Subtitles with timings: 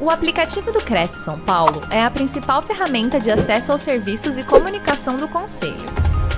[0.00, 4.44] O aplicativo do Cresce São Paulo é a principal ferramenta de acesso aos serviços e
[4.44, 5.74] comunicação do Conselho.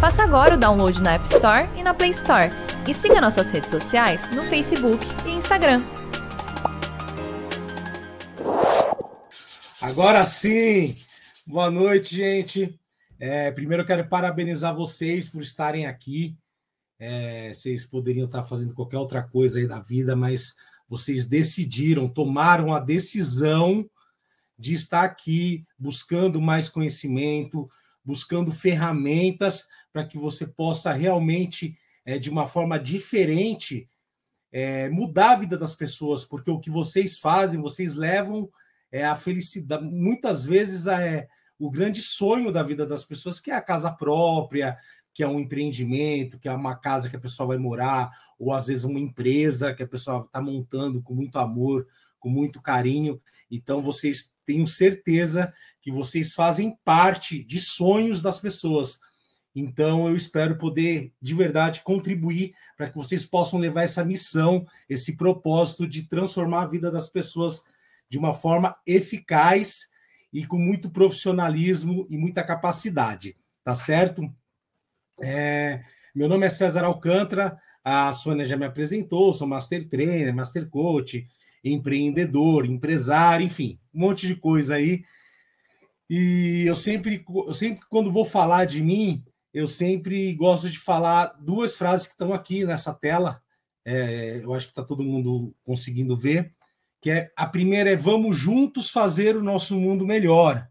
[0.01, 2.49] Faça agora o download na App Store e na Play Store.
[2.89, 5.83] E siga nossas redes sociais no Facebook e Instagram.
[9.83, 10.97] Agora sim!
[11.47, 12.81] Boa noite, gente.
[13.19, 16.35] É, primeiro, eu quero parabenizar vocês por estarem aqui.
[16.99, 20.55] É, vocês poderiam estar fazendo qualquer outra coisa aí da vida, mas
[20.91, 23.89] vocês decidiram, tomaram a decisão
[24.59, 27.71] de estar aqui buscando mais conhecimento,
[28.05, 33.89] buscando ferramentas para que você possa realmente, é, de uma forma diferente,
[34.53, 38.51] é, mudar a vida das pessoas, porque o que vocês fazem, vocês levam
[38.91, 43.55] é, a felicidade, muitas vezes é o grande sonho da vida das pessoas, que é
[43.55, 44.77] a casa própria,
[45.13, 48.67] que é um empreendimento, que é uma casa que a pessoa vai morar, ou às
[48.67, 51.87] vezes uma empresa que a pessoa está montando com muito amor,
[52.19, 53.21] com muito carinho.
[53.51, 55.53] Então, vocês tenham certeza
[55.83, 59.01] que vocês fazem parte de sonhos das pessoas.
[59.55, 65.17] Então, eu espero poder, de verdade, contribuir para que vocês possam levar essa missão, esse
[65.17, 67.65] propósito de transformar a vida das pessoas
[68.09, 69.89] de uma forma eficaz
[70.33, 73.37] e com muito profissionalismo e muita capacidade.
[73.65, 74.33] Tá certo?
[75.23, 75.83] É,
[76.15, 81.27] meu nome é César Alcântara, a Sônia já me apresentou, sou Master Trainer, Master Coach,
[81.63, 85.05] empreendedor, empresário, enfim, um monte de coisa aí.
[86.09, 91.37] E eu sempre, eu sempre, quando vou falar de mim, eu sempre gosto de falar
[91.41, 93.43] duas frases que estão aqui nessa tela.
[93.85, 96.53] É, eu acho que está todo mundo conseguindo ver.
[97.01, 100.69] Que é a primeira é vamos juntos fazer o nosso mundo melhor.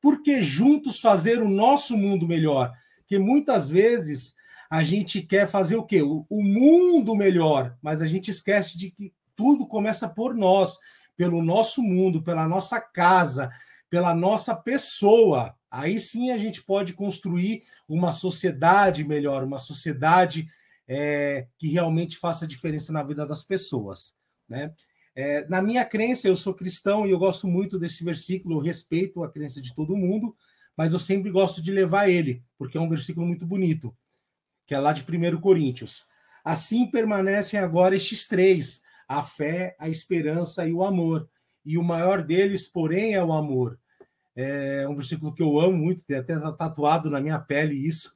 [0.00, 2.72] Por que juntos fazer o nosso mundo melhor?
[3.10, 4.36] Porque muitas vezes
[4.70, 6.00] a gente quer fazer o quê?
[6.00, 10.78] O, mundo melhor, mas a gente esquece de que tudo começa por nós,
[11.16, 13.50] pelo nosso mundo, pela nossa casa,
[13.90, 15.56] pela nossa pessoa.
[15.68, 20.46] Aí sim a gente pode construir uma sociedade melhor, uma sociedade
[20.86, 24.14] é, que realmente faça diferença na vida das pessoas.
[24.48, 24.72] Né?
[25.16, 29.24] É, na minha crença, eu sou cristão e eu gosto muito desse versículo, eu respeito
[29.24, 30.36] a crença de todo mundo,
[30.76, 33.96] mas eu sempre gosto de levar ele, porque é um versículo muito bonito,
[34.66, 36.06] que é lá de 1 Coríntios.
[36.44, 41.28] Assim permanecem agora estes três: a fé, a esperança e o amor.
[41.64, 43.78] E o maior deles, porém, é o amor.
[44.34, 48.14] É um versículo que eu amo muito, tem até tatuado na minha pele isso,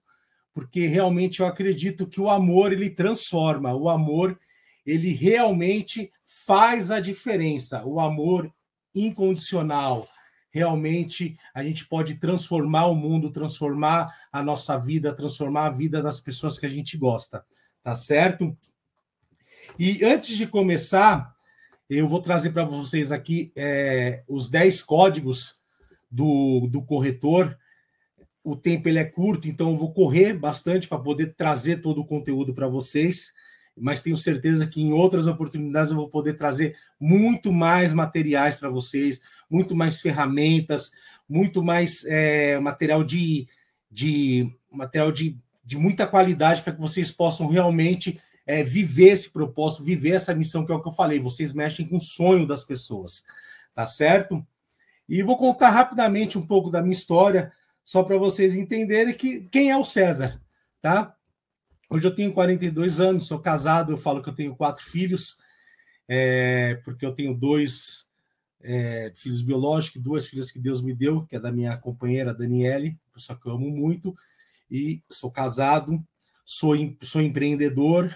[0.53, 4.39] porque realmente eu acredito que o amor ele transforma, o amor
[4.87, 8.51] ele realmente faz a diferença, o amor
[8.95, 10.09] incondicional,
[10.55, 16.21] realmente a gente pode transformar o mundo, transformar a nossa vida, transformar a vida das
[16.21, 17.45] pessoas que a gente gosta,
[17.83, 18.57] tá certo?
[19.77, 21.35] E antes de começar,
[21.91, 25.57] eu vou trazer para vocês aqui é, os 10 códigos
[26.09, 27.59] do, do corretor.
[28.45, 32.07] O tempo ele é curto, então eu vou correr bastante para poder trazer todo o
[32.07, 33.33] conteúdo para vocês
[33.77, 38.69] mas tenho certeza que em outras oportunidades eu vou poder trazer muito mais materiais para
[38.69, 39.21] vocês,
[39.51, 40.93] muito mais ferramentas,
[41.29, 43.47] muito mais é, material de,
[43.91, 49.85] de material de, de muita qualidade para que vocês possam realmente é, viver esse propósito,
[49.85, 51.19] viver essa missão que é o que eu falei.
[51.19, 53.25] Vocês mexem com o sonho das pessoas,
[53.75, 54.45] tá certo?
[55.09, 57.53] E vou contar rapidamente um pouco da minha história,
[57.85, 60.41] só para vocês entenderem que quem é o César,
[60.81, 61.14] tá?
[61.91, 65.37] Hoje eu tenho 42 anos, sou casado, eu falo que eu tenho quatro filhos,
[66.09, 68.07] é, porque eu tenho dois
[68.63, 72.99] é, filhos biológicos, duas filhas que Deus me deu, que é da minha companheira Daniele,
[73.13, 74.15] pessoa que eu amo muito,
[74.71, 76.03] e sou casado,
[76.45, 78.15] sou, sou empreendedor,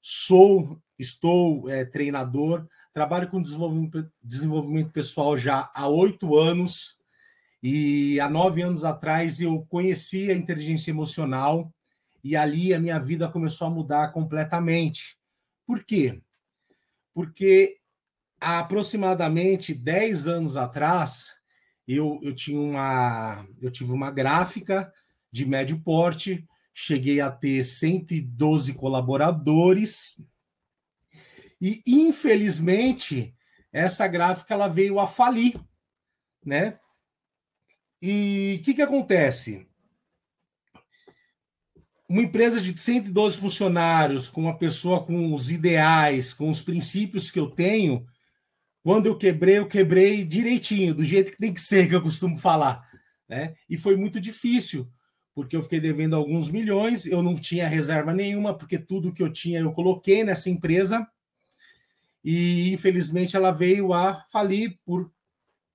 [0.00, 6.96] sou, estou é, treinador, trabalho com desenvolvimento, desenvolvimento pessoal já há oito anos,
[7.62, 11.73] e há nove anos atrás eu conheci a inteligência emocional,
[12.24, 15.18] e ali a minha vida começou a mudar completamente.
[15.66, 16.22] Por quê?
[17.12, 17.76] Porque
[18.40, 21.34] há aproximadamente 10 anos atrás,
[21.86, 24.90] eu, eu, tinha uma, eu tive uma gráfica
[25.30, 30.18] de médio porte, cheguei a ter 112 colaboradores,
[31.60, 33.34] e infelizmente
[33.70, 35.60] essa gráfica ela veio a falir,
[36.44, 36.78] né?
[38.00, 39.66] E o que, que acontece?
[42.14, 47.40] Uma empresa de 112 funcionários, com uma pessoa com os ideais, com os princípios que
[47.40, 48.06] eu tenho,
[48.84, 52.38] quando eu quebrei, eu quebrei direitinho, do jeito que tem que ser, que eu costumo
[52.38, 52.88] falar.
[53.28, 53.56] Né?
[53.68, 54.88] E foi muito difícil,
[55.34, 59.32] porque eu fiquei devendo alguns milhões, eu não tinha reserva nenhuma, porque tudo que eu
[59.32, 61.04] tinha eu coloquei nessa empresa.
[62.22, 65.10] e infelizmente ela veio a falir por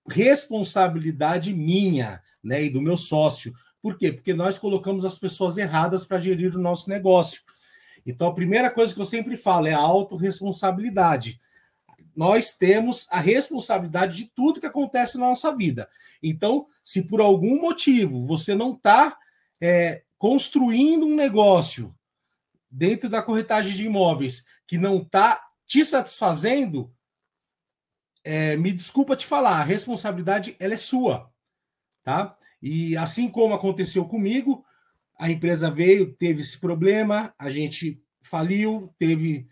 [0.07, 3.53] responsabilidade minha, né, e do meu sócio.
[3.81, 4.11] Por quê?
[4.11, 7.41] Porque nós colocamos as pessoas erradas para gerir o nosso negócio.
[8.05, 11.39] Então, a primeira coisa que eu sempre falo é a autorresponsabilidade.
[12.15, 15.87] Nós temos a responsabilidade de tudo que acontece na nossa vida.
[16.21, 19.17] Então, se por algum motivo você não está
[19.61, 21.95] é, construindo um negócio
[22.69, 26.93] dentro da corretagem de imóveis que não está te satisfazendo,
[28.23, 31.31] é, me desculpa te falar, a responsabilidade ela é sua,
[32.03, 32.37] tá?
[32.61, 34.63] E assim como aconteceu comigo,
[35.17, 39.47] a empresa veio, teve esse problema, a gente faliu, teve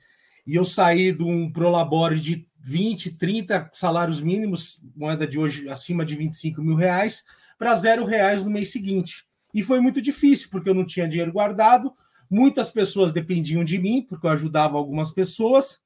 [0.48, 6.06] e eu saí de um prolabore de 20, 30 salários mínimos, moeda de hoje acima
[6.06, 7.26] de 25 mil reais,
[7.58, 9.26] para zero reais no mês seguinte.
[9.54, 11.94] E foi muito difícil, porque eu não tinha dinheiro guardado,
[12.30, 15.82] muitas pessoas dependiam de mim, porque eu ajudava algumas pessoas,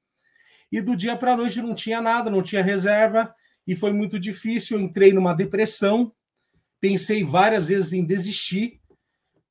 [0.70, 3.34] e do dia para a noite não tinha nada, não tinha reserva,
[3.66, 4.78] e foi muito difícil.
[4.78, 6.12] Eu entrei numa depressão,
[6.82, 8.80] pensei várias vezes em desistir,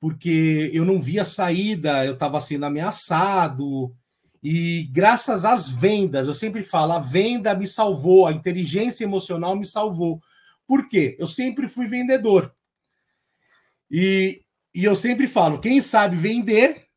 [0.02, 3.96] porque eu não via saída, eu estava sendo ameaçado.
[4.44, 9.66] E graças às vendas, eu sempre falo, a venda me salvou, a inteligência emocional me
[9.66, 10.22] salvou.
[10.68, 11.16] Por quê?
[11.18, 12.54] Eu sempre fui vendedor.
[13.90, 14.44] E,
[14.76, 16.88] e eu sempre falo, quem sabe vender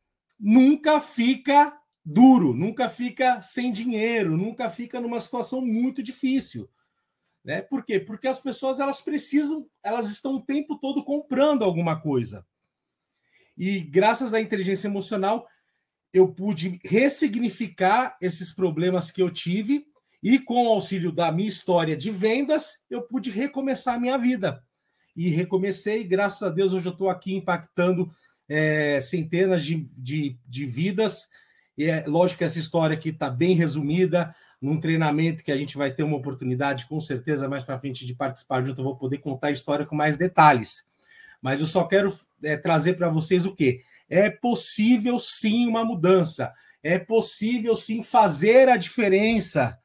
[0.40, 1.72] nunca fica
[2.04, 6.69] duro, nunca fica sem dinheiro, nunca fica numa situação muito difícil.
[7.44, 7.61] Né?
[7.61, 8.00] Por quê?
[8.00, 12.46] Porque as pessoas elas precisam, elas estão o tempo todo comprando alguma coisa.
[13.56, 15.46] E graças à inteligência emocional,
[16.12, 19.87] eu pude ressignificar esses problemas que eu tive
[20.23, 24.64] e com o auxílio da minha história de vendas, eu pude recomeçar a minha vida.
[25.14, 28.11] E recomecei, graças a Deus, hoje eu estou aqui impactando
[28.49, 31.29] é, centenas de, de, de vidas
[31.76, 35.76] e é lógico que essa história aqui está bem resumida num treinamento que a gente
[35.76, 38.80] vai ter uma oportunidade, com certeza, mais para frente de participar junto.
[38.80, 40.86] Eu vou poder contar a história com mais detalhes.
[41.40, 43.82] Mas eu só quero é, trazer para vocês o quê?
[44.08, 46.52] É possível sim uma mudança.
[46.82, 49.78] É possível sim fazer a diferença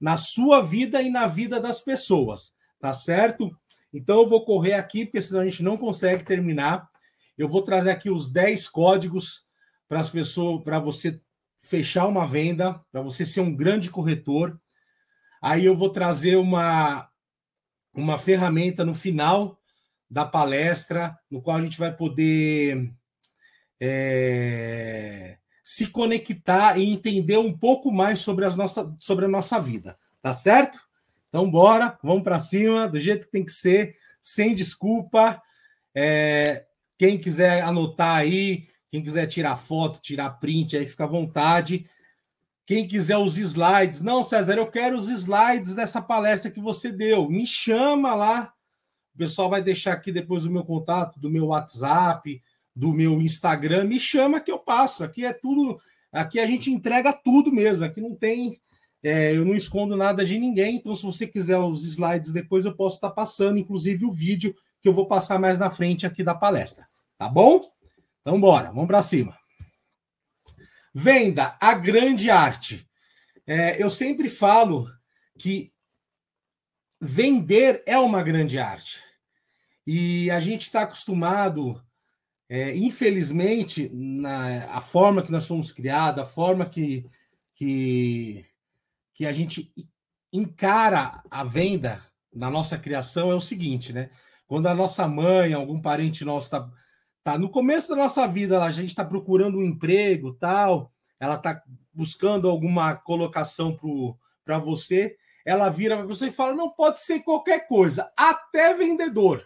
[0.00, 2.54] na sua vida e na vida das pessoas.
[2.78, 3.50] Tá certo?
[3.92, 6.88] Então eu vou correr aqui, porque senão a gente não consegue terminar.
[7.36, 9.46] Eu vou trazer aqui os 10 códigos
[9.88, 11.20] para as pessoas, para você
[11.68, 14.58] fechar uma venda, para você ser um grande corretor.
[15.40, 17.08] Aí eu vou trazer uma,
[17.94, 19.60] uma ferramenta no final
[20.10, 22.90] da palestra, no qual a gente vai poder
[23.78, 29.98] é, se conectar e entender um pouco mais sobre, as nossa, sobre a nossa vida.
[30.22, 30.78] Tá certo?
[31.28, 35.40] Então, bora, vamos para cima, do jeito que tem que ser, sem desculpa.
[35.94, 36.64] É,
[36.96, 41.86] quem quiser anotar aí, quem quiser tirar foto, tirar print, aí fica à vontade.
[42.66, 47.28] Quem quiser os slides, não, César, eu quero os slides dessa palestra que você deu.
[47.28, 48.52] Me chama lá.
[49.14, 52.42] O pessoal vai deixar aqui depois o meu contato, do meu WhatsApp,
[52.74, 53.84] do meu Instagram.
[53.84, 55.02] Me chama que eu passo.
[55.02, 55.78] Aqui é tudo.
[56.12, 57.84] Aqui a gente entrega tudo mesmo.
[57.84, 58.60] Aqui não tem.
[59.02, 60.76] É, eu não escondo nada de ninguém.
[60.76, 64.88] Então, se você quiser os slides depois, eu posso estar passando, inclusive o vídeo que
[64.88, 66.86] eu vou passar mais na frente aqui da palestra.
[67.16, 67.62] Tá bom?
[68.20, 69.38] Então, bora, vamos para cima.
[70.94, 72.88] Venda, a grande arte.
[73.46, 74.86] É, eu sempre falo
[75.38, 75.70] que
[77.00, 79.00] vender é uma grande arte.
[79.86, 81.82] E a gente está acostumado,
[82.48, 87.08] é, infelizmente, na a forma que nós somos criados, a forma que,
[87.54, 88.44] que,
[89.14, 89.72] que a gente
[90.32, 92.04] encara a venda
[92.34, 94.10] na nossa criação é o seguinte, né?
[94.46, 96.70] Quando a nossa mãe, algum parente nosso está
[97.22, 97.38] Tá?
[97.38, 102.48] No começo da nossa vida, a gente está procurando um emprego, tal, ela está buscando
[102.48, 103.78] alguma colocação
[104.44, 109.44] para você, ela vira para você e fala: não pode ser qualquer coisa, até vendedor.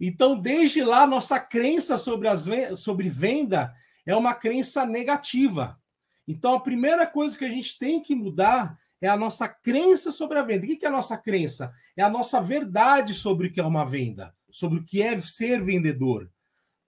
[0.00, 3.72] Então, desde lá, nossa crença sobre, as, sobre venda
[4.06, 5.78] é uma crença negativa.
[6.26, 10.38] Então, a primeira coisa que a gente tem que mudar é a nossa crença sobre
[10.38, 10.64] a venda.
[10.64, 11.72] O que é a nossa crença?
[11.96, 15.62] É a nossa verdade sobre o que é uma venda, sobre o que é ser
[15.62, 16.30] vendedor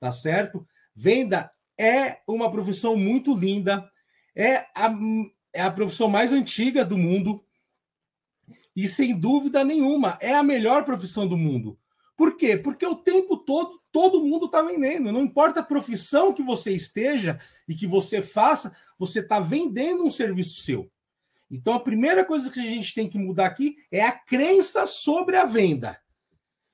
[0.03, 0.67] tá certo?
[0.97, 3.89] Venda é uma profissão muito linda,
[4.35, 4.93] é a,
[5.53, 7.45] é a profissão mais antiga do mundo
[8.75, 11.79] e, sem dúvida nenhuma, é a melhor profissão do mundo.
[12.17, 12.57] Por quê?
[12.57, 15.13] Porque o tempo todo todo mundo está vendendo.
[15.13, 20.11] Não importa a profissão que você esteja e que você faça, você está vendendo um
[20.11, 20.91] serviço seu.
[21.49, 25.37] Então, a primeira coisa que a gente tem que mudar aqui é a crença sobre
[25.37, 26.02] a venda.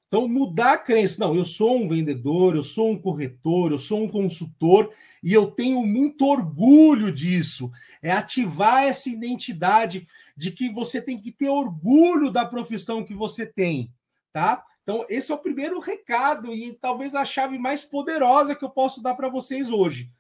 [0.08, 1.20] Então, mudar a crença.
[1.20, 4.90] Não, eu sou um vendedor, eu sou um corretor, eu sou um consultor
[5.22, 7.70] e eu tenho muito orgulho disso.
[8.02, 13.44] É ativar essa identidade de que você tem que ter orgulho da profissão que você
[13.44, 13.92] tem,
[14.32, 14.64] tá?
[14.82, 19.02] Então, esse é o primeiro recado e talvez a chave mais poderosa que eu posso
[19.02, 20.10] dar para vocês hoje,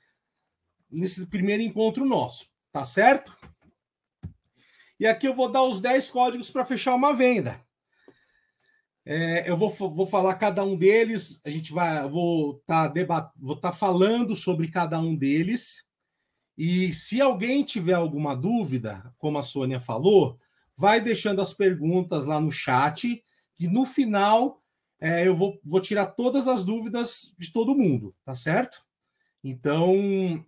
[0.90, 3.34] nesse primeiro encontro nosso, tá certo?
[5.00, 7.66] E aqui eu vou dar os 10 códigos para fechar uma venda.
[9.10, 13.56] É, eu vou, vou falar cada um deles, a gente vai, vou estar tá vou
[13.56, 15.82] tá falando sobre cada um deles.
[16.58, 20.38] E se alguém tiver alguma dúvida, como a Sônia falou,
[20.76, 23.24] vai deixando as perguntas lá no chat,
[23.56, 24.62] que no final
[25.00, 28.84] é, eu vou, vou tirar todas as dúvidas de todo mundo, tá certo?
[29.42, 30.44] Então,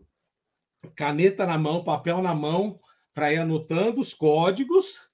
[0.95, 2.79] caneta na mão, papel na mão,
[3.15, 5.10] para ir anotando os códigos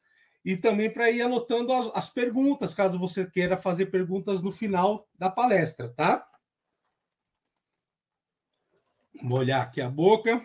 [0.47, 5.09] e também para ir anotando as, as, perguntas, caso você queira fazer perguntas no final
[5.19, 6.25] da palestra, tá?
[9.25, 10.41] Vou olhar aqui a boca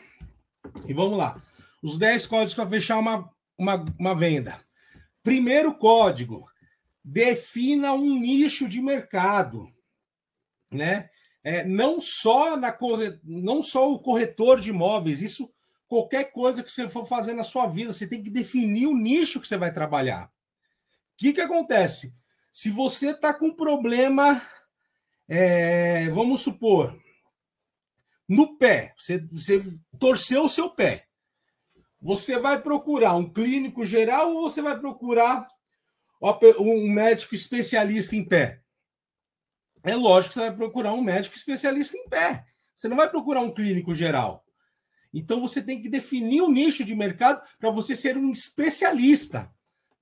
[0.88, 1.39] e vamos lá.
[1.84, 4.60] Os 10 códigos para fechar uma, uma, uma venda.
[5.22, 6.50] Primeiro código:
[7.03, 9.72] defina um nicho de mercado,
[10.72, 11.12] né?
[11.43, 12.75] É, não só na
[13.24, 15.51] não só o corretor de imóveis, isso
[15.91, 19.41] qualquer coisa que você for fazer na sua vida, você tem que definir o nicho
[19.41, 20.27] que você vai trabalhar.
[20.27, 20.29] O
[21.17, 22.13] que, que acontece?
[22.50, 24.41] Se você está com problema,
[25.27, 26.98] é, vamos supor,
[28.25, 29.62] no pé, você, você
[30.00, 31.07] torceu o seu pé,
[32.01, 35.45] você vai procurar um clínico geral ou você vai procurar
[36.57, 38.62] um médico especialista em pé?
[39.83, 42.45] É lógico que você vai procurar um médico especialista em pé.
[42.77, 44.45] Você não vai procurar um clínico geral.
[45.13, 49.51] Então você tem que definir o um nicho de mercado para você ser um especialista,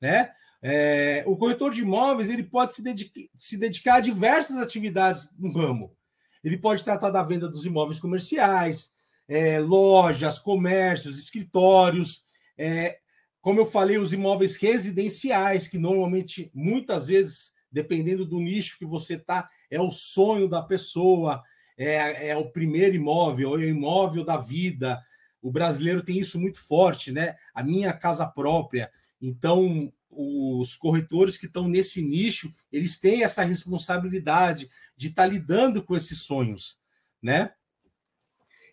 [0.02, 0.32] né?
[0.62, 5.54] É, o corretor de imóveis ele pode se, dedica, se dedicar a diversas atividades no
[5.54, 5.96] ramo.
[6.44, 8.92] Ele pode tratar da venda dos imóveis comerciais,
[9.28, 12.24] é, lojas, comércios, escritórios,
[12.58, 13.00] é,
[13.42, 19.14] como eu falei, os imóveis residenciais, que normalmente, muitas vezes, dependendo do nicho que você
[19.14, 21.42] está, é o sonho da pessoa
[21.80, 25.00] é, é o primeiro imóvel, é o imóvel da vida.
[25.42, 27.38] O brasileiro tem isso muito forte, né?
[27.54, 28.92] A minha casa própria.
[29.22, 35.82] Então, os corretores que estão nesse nicho, eles têm essa responsabilidade de estar tá lidando
[35.82, 36.78] com esses sonhos,
[37.22, 37.54] né?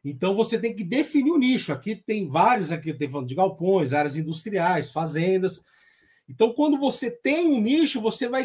[0.05, 1.73] Então você tem que definir o nicho.
[1.73, 5.63] Aqui tem vários, aqui tem falando de galpões, áreas industriais, fazendas.
[6.29, 8.45] Então, quando você tem um nicho, você vai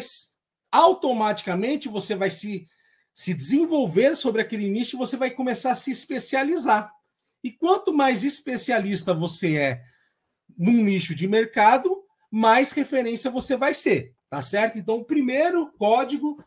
[0.72, 2.66] automaticamente você vai se
[3.14, 6.92] se desenvolver sobre aquele nicho, você vai começar a se especializar.
[7.44, 9.82] E quanto mais especialista você é
[10.56, 14.78] num nicho de mercado, mais referência você vai ser, tá certo?
[14.78, 16.42] Então, o primeiro código,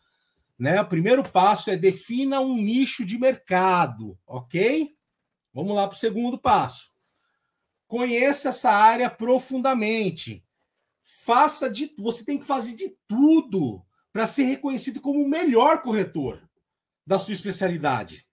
[0.57, 4.95] né, o primeiro passo é defina um nicho de mercado, ok?
[5.53, 6.91] Vamos lá para o segundo passo.
[7.87, 10.43] Conheça essa área profundamente.
[11.23, 16.41] Faça de, você tem que fazer de tudo para ser reconhecido como o melhor corretor
[17.05, 18.25] da sua especialidade,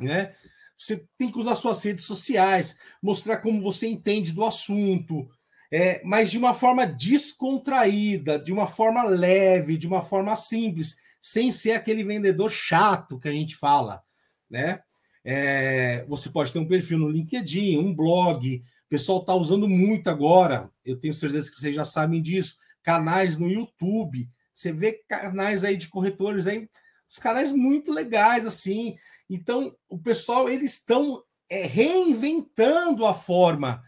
[0.00, 0.34] né?
[0.78, 5.26] Você tem que usar suas redes sociais, mostrar como você entende do assunto,
[5.70, 11.50] é, mas de uma forma descontraída, de uma forma leve, de uma forma simples, sem
[11.50, 14.02] ser aquele vendedor chato que a gente fala,
[14.50, 14.80] né?
[15.24, 18.58] É, você pode ter um perfil no LinkedIn, um blog.
[18.58, 20.70] O pessoal está usando muito agora.
[20.84, 22.56] Eu tenho certeza que vocês já sabem disso.
[22.80, 24.30] Canais no YouTube.
[24.54, 26.68] Você vê canais aí de corretores aí
[27.08, 28.96] os canais muito legais, assim.
[29.28, 33.82] Então, o pessoal, eles estão é, reinventando a forma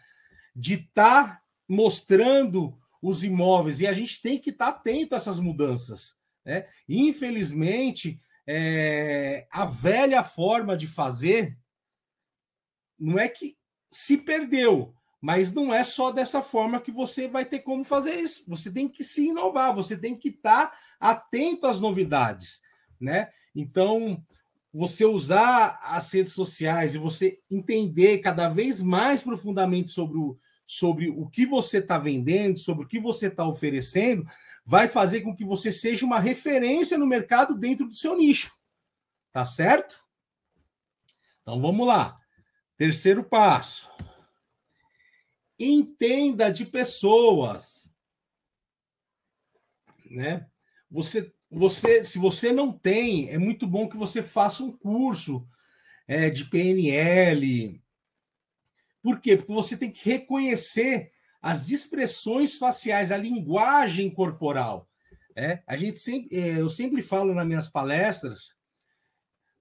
[0.54, 5.18] de estar tá mostrando os imóveis, e a gente tem que estar tá atento a
[5.18, 6.16] essas mudanças.
[6.44, 6.66] Né?
[6.88, 11.56] Infelizmente, é, a velha forma de fazer
[12.98, 13.56] não é que
[13.90, 18.42] se perdeu, mas não é só dessa forma que você vai ter como fazer isso.
[18.48, 22.60] Você tem que se inovar, você tem que estar tá atento às novidades
[23.00, 23.30] né?
[23.54, 24.22] Então,
[24.72, 30.36] você usar as redes sociais e você entender cada vez mais profundamente sobre o,
[30.66, 34.26] sobre o que você está vendendo, sobre o que você está oferecendo,
[34.64, 38.52] vai fazer com que você seja uma referência no mercado dentro do seu nicho.
[39.32, 40.04] Tá certo?
[41.42, 42.20] Então vamos lá.
[42.76, 43.90] Terceiro passo.
[45.58, 47.88] Entenda de pessoas.
[50.04, 50.46] Né?
[50.90, 55.46] Você você, se você não tem, é muito bom que você faça um curso
[56.06, 57.82] é, de PNL.
[59.02, 59.36] Por quê?
[59.36, 64.88] Porque você tem que reconhecer as expressões faciais, a linguagem corporal.
[65.34, 68.56] É, a gente sempre, é, eu sempre falo nas minhas palestras,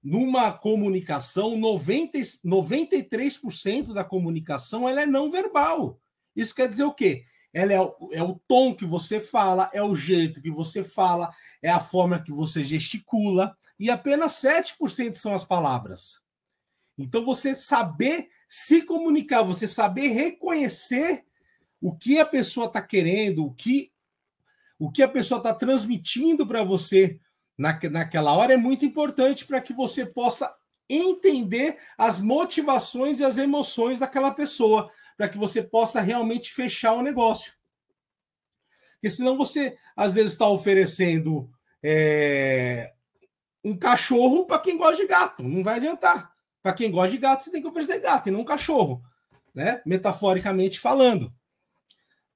[0.04, 6.02] numa comunicação, 90, 93% da comunicação ela é não verbal.
[6.36, 7.24] Isso quer dizer o quê?
[7.58, 11.34] Ela é o, é o tom que você fala, é o jeito que você fala,
[11.60, 16.20] é a forma que você gesticula, e apenas 7% são as palavras.
[16.96, 21.26] Então, você saber se comunicar, você saber reconhecer
[21.82, 23.92] o que a pessoa está querendo, o que,
[24.78, 27.20] o que a pessoa está transmitindo para você
[27.58, 30.56] na, naquela hora é muito importante para que você possa
[30.90, 37.02] entender as motivações e as emoções daquela pessoa, para que você possa realmente fechar o
[37.02, 37.54] negócio.
[38.94, 41.50] Porque senão você, às vezes, está oferecendo
[41.84, 42.94] é,
[43.64, 46.32] um cachorro para quem gosta de gato, não vai adiantar.
[46.64, 49.02] Para quem gosta de gato, você tem que oferecer gato e não um cachorro,
[49.54, 49.82] né?
[49.86, 51.34] Metaforicamente falando.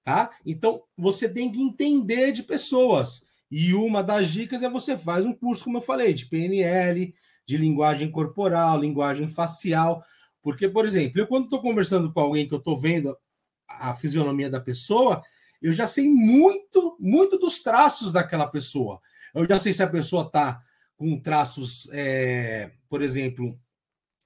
[0.03, 0.31] Tá?
[0.46, 3.24] Então, você tem que entender de pessoas.
[3.50, 7.13] E uma das dicas é você faz um curso, como eu falei, de PNL,
[7.45, 10.03] de linguagem corporal, linguagem facial.
[10.41, 13.15] Porque, por exemplo, eu quando estou conversando com alguém que eu estou vendo
[13.67, 15.21] a fisionomia da pessoa,
[15.62, 19.00] eu já sei muito, muito dos traços daquela pessoa.
[19.33, 20.62] Eu já sei se a pessoa está
[20.98, 23.57] com traços, é, por exemplo,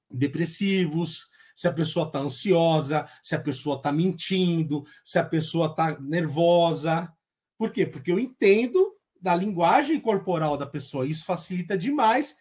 [0.10, 6.00] depressivos, se a pessoa está ansiosa, se a pessoa está mentindo, se a pessoa está
[6.00, 7.12] nervosa.
[7.58, 7.86] Por quê?
[7.86, 11.08] Porque eu entendo da linguagem corporal da pessoa.
[11.08, 12.38] Isso facilita demais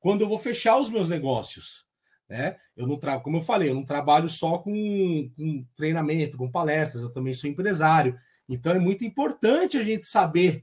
[0.00, 1.86] quando eu vou fechar os meus negócios.
[2.28, 2.56] Né?
[2.76, 3.18] Eu não tra...
[3.20, 7.48] Como eu falei, eu não trabalho só com, com treinamento, com palestras, eu também sou
[7.48, 8.16] empresário.
[8.48, 10.62] Então é muito importante a gente saber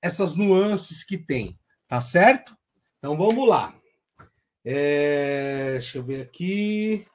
[0.00, 2.56] essas nuances que tem, tá certo?
[2.98, 3.74] Então vamos lá.
[4.64, 5.72] É...
[5.72, 7.06] Deixa eu ver aqui.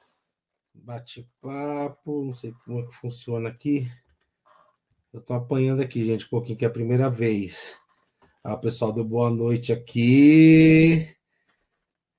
[0.72, 3.90] Bate-papo, não sei como é que funciona aqui.
[5.12, 7.78] Eu tô apanhando aqui, gente, um pouquinho, que é a primeira vez.
[8.44, 11.14] Ah, pessoal deu boa noite aqui.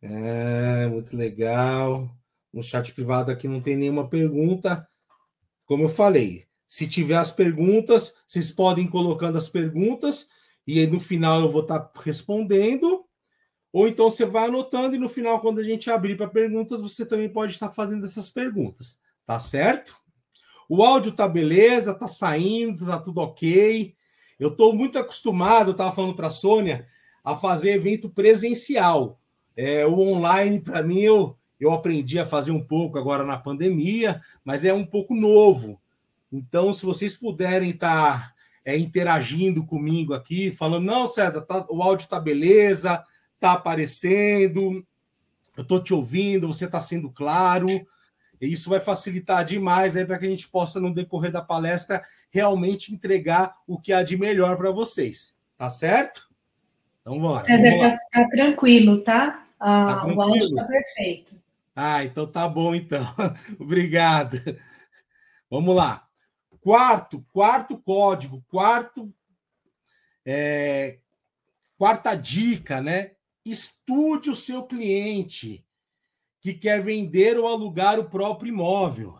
[0.01, 2.09] É, muito legal.
[2.51, 4.87] No chat privado aqui não tem nenhuma pergunta.
[5.65, 10.27] Como eu falei, se tiver as perguntas, vocês podem ir colocando as perguntas
[10.65, 13.05] e aí no final eu vou estar tá respondendo.
[13.71, 17.05] Ou então você vai anotando e no final, quando a gente abrir para perguntas, você
[17.05, 18.99] também pode estar fazendo essas perguntas.
[19.25, 19.95] Tá certo?
[20.67, 23.95] O áudio tá beleza, tá saindo, tá tudo ok.
[24.39, 26.87] Eu estou muito acostumado, eu estava falando para a Sônia,
[27.23, 29.20] a fazer evento presencial.
[29.55, 34.21] É, o online, para mim, eu, eu aprendi a fazer um pouco agora na pandemia,
[34.43, 35.79] mas é um pouco novo.
[36.31, 38.33] Então, se vocês puderem estar tá,
[38.63, 43.03] é, interagindo comigo aqui, falando, não, César, tá, o áudio está beleza,
[43.35, 44.85] está aparecendo,
[45.57, 47.67] eu estou te ouvindo, você está sendo claro.
[48.39, 52.03] E isso vai facilitar demais aí para que a gente possa, no decorrer da palestra,
[52.31, 55.35] realmente entregar o que há de melhor para vocês.
[55.57, 56.30] Tá certo?
[57.01, 57.39] Então, bora.
[57.39, 59.47] César, tá, tá, tranquilo, tá?
[59.59, 60.17] Ah, tá tranquilo?
[60.17, 61.41] O áudio está perfeito.
[61.75, 63.03] Ah, então tá bom, então.
[63.59, 64.39] Obrigado.
[65.49, 66.07] Vamos lá.
[66.61, 69.11] Quarto, quarto código, quarto,
[70.23, 70.99] é,
[71.77, 73.13] quarta dica, né?
[73.43, 75.65] Estude o seu cliente
[76.39, 79.17] que quer vender ou alugar o próprio imóvel.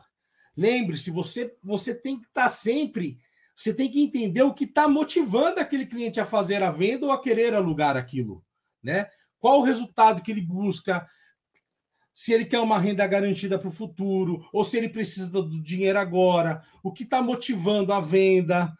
[0.56, 3.20] Lembre-se, você, você tem que estar tá sempre
[3.62, 7.12] você tem que entender o que está motivando aquele cliente a fazer a venda ou
[7.12, 8.44] a querer alugar aquilo,
[8.82, 9.08] né?
[9.38, 11.06] Qual o resultado que ele busca?
[12.12, 16.00] Se ele quer uma renda garantida para o futuro, ou se ele precisa do dinheiro
[16.00, 18.74] agora, o que está motivando a venda?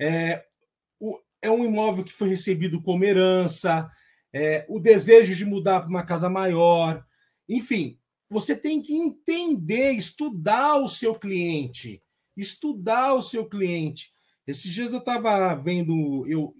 [0.00, 0.42] É,
[0.98, 3.90] o, é um imóvel que foi recebido como herança,
[4.32, 7.04] é, o desejo de mudar para uma casa maior,
[7.46, 7.98] enfim,
[8.30, 12.02] você tem que entender, estudar o seu cliente,
[12.34, 14.11] estudar o seu cliente.
[14.46, 16.54] Esses dias eu estava vendo, eu,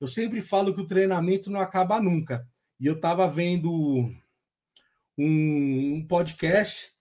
[0.00, 2.46] eu sempre falo que o treinamento não acaba nunca.
[2.80, 3.70] E eu estava vendo
[5.18, 6.92] um, um, podcast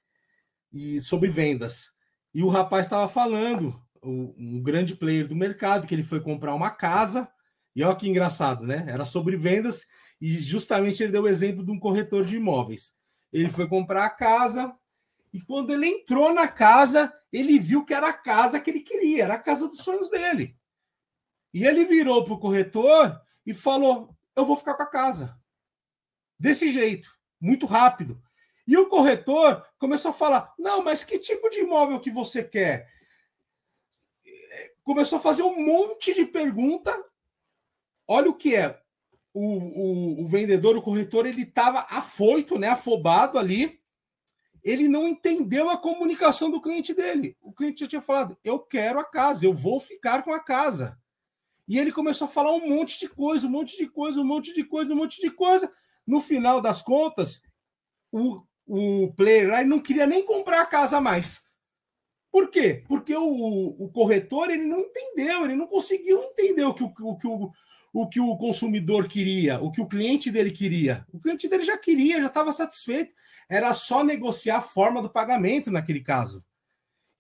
[0.72, 1.92] e, sobre vendas.
[2.34, 6.70] E o rapaz estava falando, um grande player do mercado, que ele foi comprar uma
[6.70, 7.28] casa.
[7.76, 8.86] E olha que engraçado, né?
[8.88, 9.86] Era sobre vendas
[10.24, 12.94] e justamente ele deu o exemplo de um corretor de imóveis.
[13.32, 14.74] Ele foi comprar a casa,
[15.34, 19.24] e quando ele entrou na casa, ele viu que era a casa que ele queria,
[19.24, 20.56] era a casa dos sonhos dele.
[21.52, 25.36] E ele virou para o corretor e falou: Eu vou ficar com a casa.
[26.38, 28.22] Desse jeito, muito rápido.
[28.68, 32.88] E o corretor começou a falar: Não, mas que tipo de imóvel que você quer?
[34.84, 36.94] Começou a fazer um monte de pergunta.
[38.08, 38.80] Olha o que é.
[39.34, 43.83] O, o, o vendedor, o corretor, ele estava afoito, né, afobado ali
[44.64, 47.36] ele não entendeu a comunicação do cliente dele.
[47.42, 50.98] O cliente já tinha falado: eu quero a casa, eu vou ficar com a casa.
[51.68, 54.54] E ele começou a falar um monte de coisa, um monte de coisa, um monte
[54.54, 55.72] de coisa, um monte de coisa.
[56.06, 57.42] No final das contas,
[58.12, 61.42] o, o player lá não queria nem comprar a casa mais.
[62.32, 62.84] Por quê?
[62.88, 66.90] Porque o, o corretor ele não entendeu, ele não conseguiu entender o que o,
[67.24, 67.52] o,
[67.94, 71.06] o, que o consumidor queria, o que o cliente dele queria.
[71.14, 73.14] O cliente dele já queria, já estava satisfeito.
[73.48, 76.44] Era só negociar a forma do pagamento naquele caso.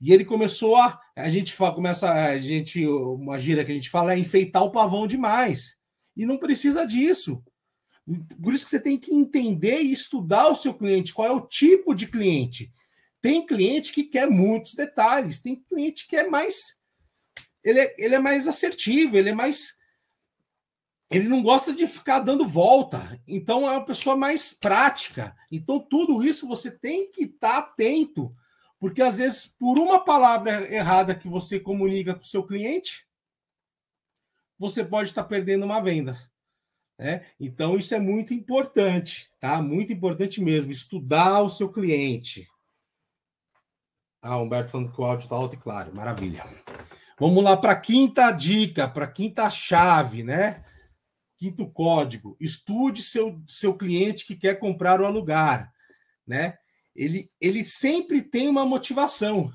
[0.01, 0.99] E ele começou a.
[1.15, 2.11] A gente fala, começa.
[2.11, 5.77] A gente, uma gira que a gente fala é enfeitar o pavão demais.
[6.17, 7.41] E não precisa disso.
[8.41, 11.47] Por isso que você tem que entender e estudar o seu cliente, qual é o
[11.47, 12.71] tipo de cliente.
[13.21, 16.75] Tem cliente que quer muitos detalhes, tem cliente que é mais.
[17.63, 19.77] Ele é, ele é mais assertivo, ele é mais.
[21.09, 23.19] Ele não gosta de ficar dando volta.
[23.27, 25.35] Então é uma pessoa mais prática.
[25.51, 28.35] Então, tudo isso você tem que estar atento.
[28.79, 33.07] Porque às vezes, por uma palavra errada que você comunica com o seu cliente,
[34.57, 36.17] você pode estar perdendo uma venda.
[36.97, 37.25] Né?
[37.39, 39.61] Então, isso é muito importante, tá?
[39.61, 42.47] Muito importante mesmo, estudar o seu cliente.
[44.21, 46.45] Ah, Humberto falando que o áudio está alto e claro, maravilha.
[47.19, 50.63] Vamos lá para a quinta dica, para a quinta chave, né?
[51.43, 55.73] Quinto código: estude seu, seu cliente que quer comprar ou alugar,
[56.25, 56.57] né?
[56.95, 59.51] Ele, ele sempre tem uma motivação,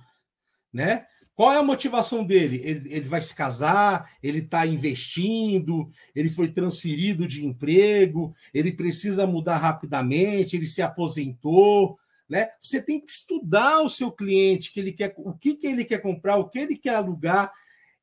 [0.71, 1.07] né?
[1.35, 2.61] Qual é a motivação dele?
[2.63, 9.27] Ele, ele vai se casar, ele está investindo, ele foi transferido de emprego, ele precisa
[9.27, 11.97] mudar rapidamente, ele se aposentou.
[12.29, 12.51] Né?
[12.61, 16.03] Você tem que estudar o seu cliente, que ele quer, o que, que ele quer
[16.03, 17.51] comprar, o que ele quer alugar,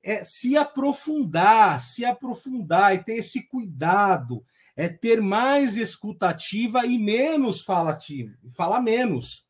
[0.06, 7.62] é se aprofundar, se aprofundar e ter esse cuidado, é ter mais escutativa e menos
[7.62, 9.48] falativa, falar menos,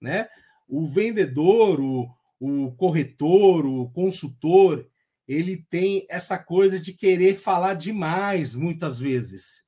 [0.00, 0.26] né?
[0.66, 2.08] O vendedor, o,
[2.40, 4.88] o corretor, o consultor,
[5.28, 9.62] ele tem essa coisa de querer falar demais muitas vezes.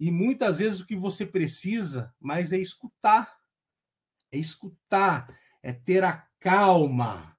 [0.00, 3.38] E muitas vezes o que você precisa mais é escutar.
[4.32, 7.37] É escutar, é ter a calma,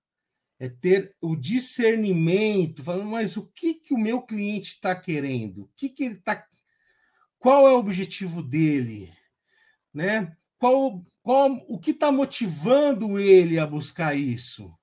[0.59, 5.63] é ter o discernimento, falando, mas o que, que o meu cliente está querendo?
[5.63, 6.45] O que, que ele está.
[7.37, 9.13] Qual é o objetivo dele?
[9.93, 10.35] Né?
[10.57, 14.77] Qual, qual, o que está motivando ele a buscar isso?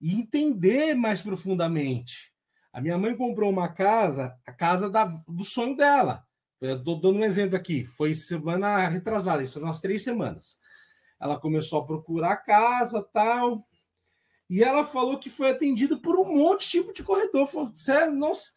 [0.00, 2.32] E entender mais profundamente.
[2.72, 6.26] A minha mãe comprou uma casa, a casa da, do sonho dela.
[6.58, 7.84] Estou dando um exemplo aqui.
[7.84, 10.56] Foi semana retrasada, isso faz umas três semanas.
[11.20, 13.66] Ela começou a procurar casa, tal.
[14.48, 17.46] E ela falou que foi atendida por um monte de tipo de corretor.
[17.46, 17.72] Falou,
[18.14, 18.52] nossa.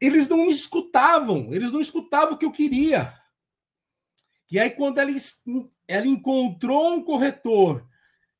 [0.00, 3.14] Eles não me escutavam, eles não escutavam o que eu queria.
[4.50, 5.10] E aí, quando ela,
[5.86, 7.86] ela encontrou um corretor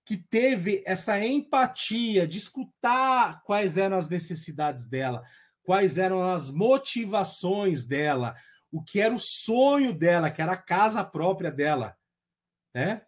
[0.04, 5.22] que teve essa empatia de escutar quais eram as necessidades dela,
[5.62, 8.34] quais eram as motivações dela,
[8.70, 11.96] o que era o sonho dela, que era a casa própria dela,
[12.74, 13.02] né?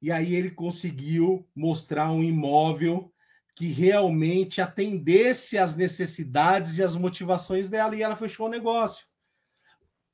[0.00, 3.12] E aí ele conseguiu mostrar um imóvel
[3.54, 9.08] que realmente atendesse às necessidades e às motivações dela e ela fechou o negócio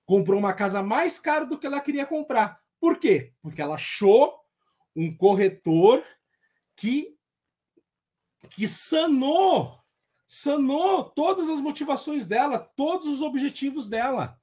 [0.04, 2.60] comprou uma casa mais cara do que ela queria comprar.
[2.80, 3.32] Por quê?
[3.42, 4.34] Porque ela achou
[4.94, 6.04] um corretor
[6.76, 7.12] que
[8.50, 9.80] que sanou,
[10.26, 14.38] sanou todas as motivações dela, todos os objetivos dela.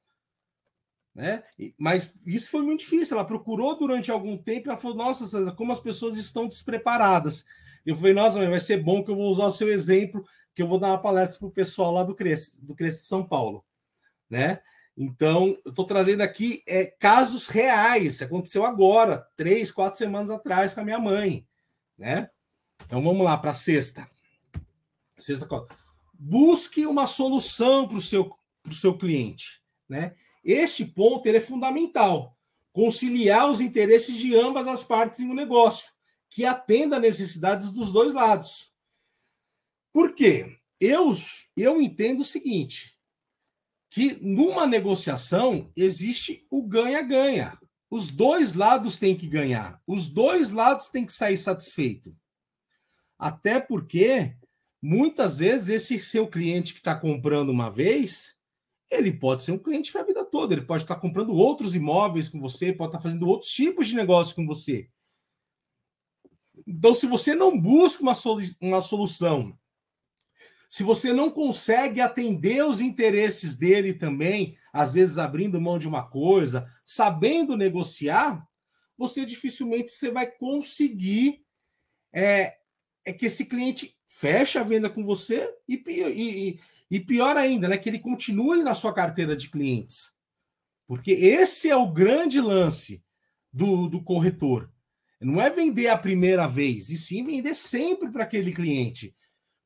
[1.13, 1.43] Né?
[1.77, 3.17] Mas isso foi muito difícil.
[3.17, 4.69] Ela procurou durante algum tempo.
[4.69, 7.45] Ela falou: Nossa, como as pessoas estão despreparadas.
[7.85, 10.61] Eu falei: Nossa, mãe, vai ser bom que eu vou usar o seu exemplo, que
[10.61, 13.27] eu vou dar uma palestra para o pessoal lá do Cresce, do Cresce de São
[13.27, 13.65] Paulo.
[14.29, 14.61] Né?
[14.95, 18.21] Então, eu estou trazendo aqui é, casos reais.
[18.21, 21.45] Aconteceu agora, três, quatro semanas atrás, com a minha mãe.
[21.97, 22.29] Né?
[22.85, 24.07] Então, vamos lá para a sexta.
[25.17, 25.47] Sexta
[26.13, 28.31] Busque uma solução para o seu,
[28.71, 29.61] seu cliente.
[29.89, 30.13] Né?
[30.43, 32.37] Este ponto é fundamental.
[32.73, 35.91] Conciliar os interesses de ambas as partes em um negócio,
[36.29, 38.71] que atenda às necessidades dos dois lados.
[39.91, 40.57] Por quê?
[40.79, 41.13] Eu,
[41.55, 42.97] eu entendo o seguinte:
[43.91, 47.59] que numa negociação existe o ganha-ganha.
[47.89, 52.13] Os dois lados têm que ganhar, os dois lados têm que sair satisfeitos.
[53.19, 54.33] Até porque
[54.81, 58.33] muitas vezes esse seu cliente que está comprando uma vez,
[58.89, 62.29] ele pode ser um cliente para a vida toda, ele pode estar comprando outros imóveis
[62.29, 64.89] com você, pode estar fazendo outros tipos de negócio com você.
[66.65, 69.55] Então, se você não busca uma, solu uma solução
[70.71, 76.01] se você não consegue atender os interesses dele também, às vezes abrindo mão de uma
[76.01, 78.47] coisa, sabendo negociar,
[78.97, 81.43] você dificilmente você vai conseguir
[82.13, 82.55] é,
[83.03, 87.77] é que esse cliente feche a venda com você e, e, e pior ainda, né,
[87.77, 90.10] que ele continue na sua carteira de clientes.
[90.91, 93.01] Porque esse é o grande lance
[93.49, 94.69] do, do corretor.
[95.21, 99.15] Não é vender a primeira vez, e sim vender sempre para aquele cliente.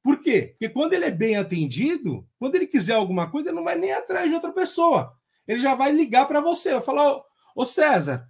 [0.03, 0.49] Por quê?
[0.51, 3.91] Porque quando ele é bem atendido, quando ele quiser alguma coisa, ele não vai nem
[3.91, 5.17] atrás de outra pessoa.
[5.47, 7.19] Ele já vai ligar para você, vai falar:
[7.55, 8.29] Ô César,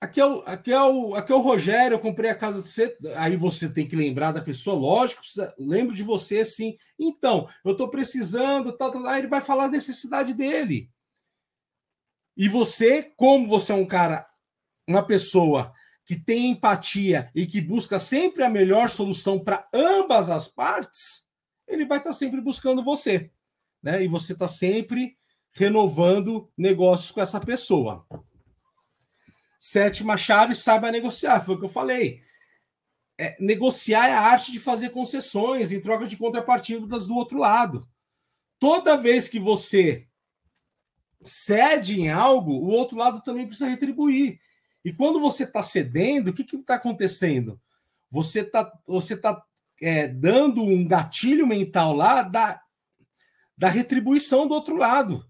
[0.00, 2.66] aqui é, o, aqui, é o, aqui é o Rogério, eu comprei a casa de
[2.66, 2.98] você.
[3.14, 5.22] Aí você tem que lembrar da pessoa, lógico,
[5.56, 6.76] lembro de você sim.
[6.98, 10.90] Então, eu estou precisando, tal, tal, aí ele vai falar da necessidade dele.
[12.38, 14.24] E você, como você é um cara,
[14.86, 15.74] uma pessoa
[16.06, 21.28] que tem empatia e que busca sempre a melhor solução para ambas as partes,
[21.66, 23.32] ele vai estar tá sempre buscando você.
[23.82, 24.04] Né?
[24.04, 25.18] E você está sempre
[25.52, 28.06] renovando negócios com essa pessoa.
[29.58, 31.40] Sétima chave, saiba negociar.
[31.40, 32.22] Foi o que eu falei.
[33.18, 37.84] É, negociar é a arte de fazer concessões em troca de contrapartidas do outro lado.
[38.60, 40.08] Toda vez que você
[41.22, 44.40] cede em algo, o outro lado também precisa retribuir.
[44.84, 47.60] E quando você está cedendo, o que está acontecendo?
[48.10, 49.42] Você está você tá,
[49.82, 52.60] é, dando um gatilho mental lá da,
[53.56, 55.28] da retribuição do outro lado.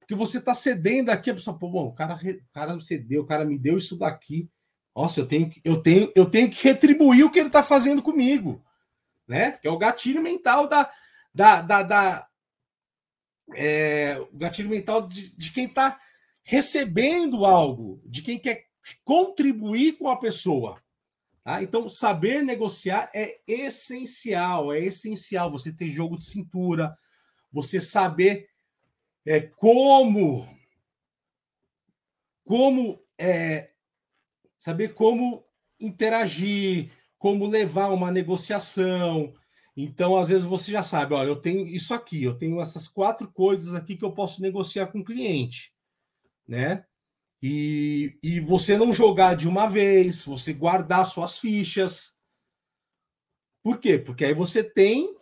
[0.00, 3.26] Porque você está cedendo aqui, a pessoa, pô, bom, o cara, o cara cedeu, o
[3.26, 4.50] cara me deu isso daqui.
[4.94, 8.64] Nossa, eu tenho, eu tenho, eu tenho que retribuir o que ele está fazendo comigo.
[9.28, 9.52] Né?
[9.52, 10.90] Que é o gatilho mental da,
[11.32, 12.28] da, da, da
[13.54, 16.00] é, o gatilho mental de, de quem está
[16.42, 18.66] recebendo algo, de quem quer
[19.04, 20.82] contribuir com a pessoa.
[21.44, 21.62] Tá?
[21.62, 25.50] Então, saber negociar é essencial, é essencial.
[25.50, 26.96] Você ter jogo de cintura,
[27.50, 28.48] você saber
[29.26, 30.46] é, como,
[32.44, 33.70] como é,
[34.58, 35.44] saber como
[35.78, 39.34] interagir, como levar uma negociação.
[39.76, 43.30] Então, às vezes você já sabe, ó, eu tenho isso aqui, eu tenho essas quatro
[43.30, 45.72] coisas aqui que eu posso negociar com o cliente
[46.46, 46.84] né?
[47.42, 52.14] E, e você não jogar de uma vez, você guardar suas fichas.
[53.62, 53.98] Por quê?
[53.98, 55.16] Porque aí você tem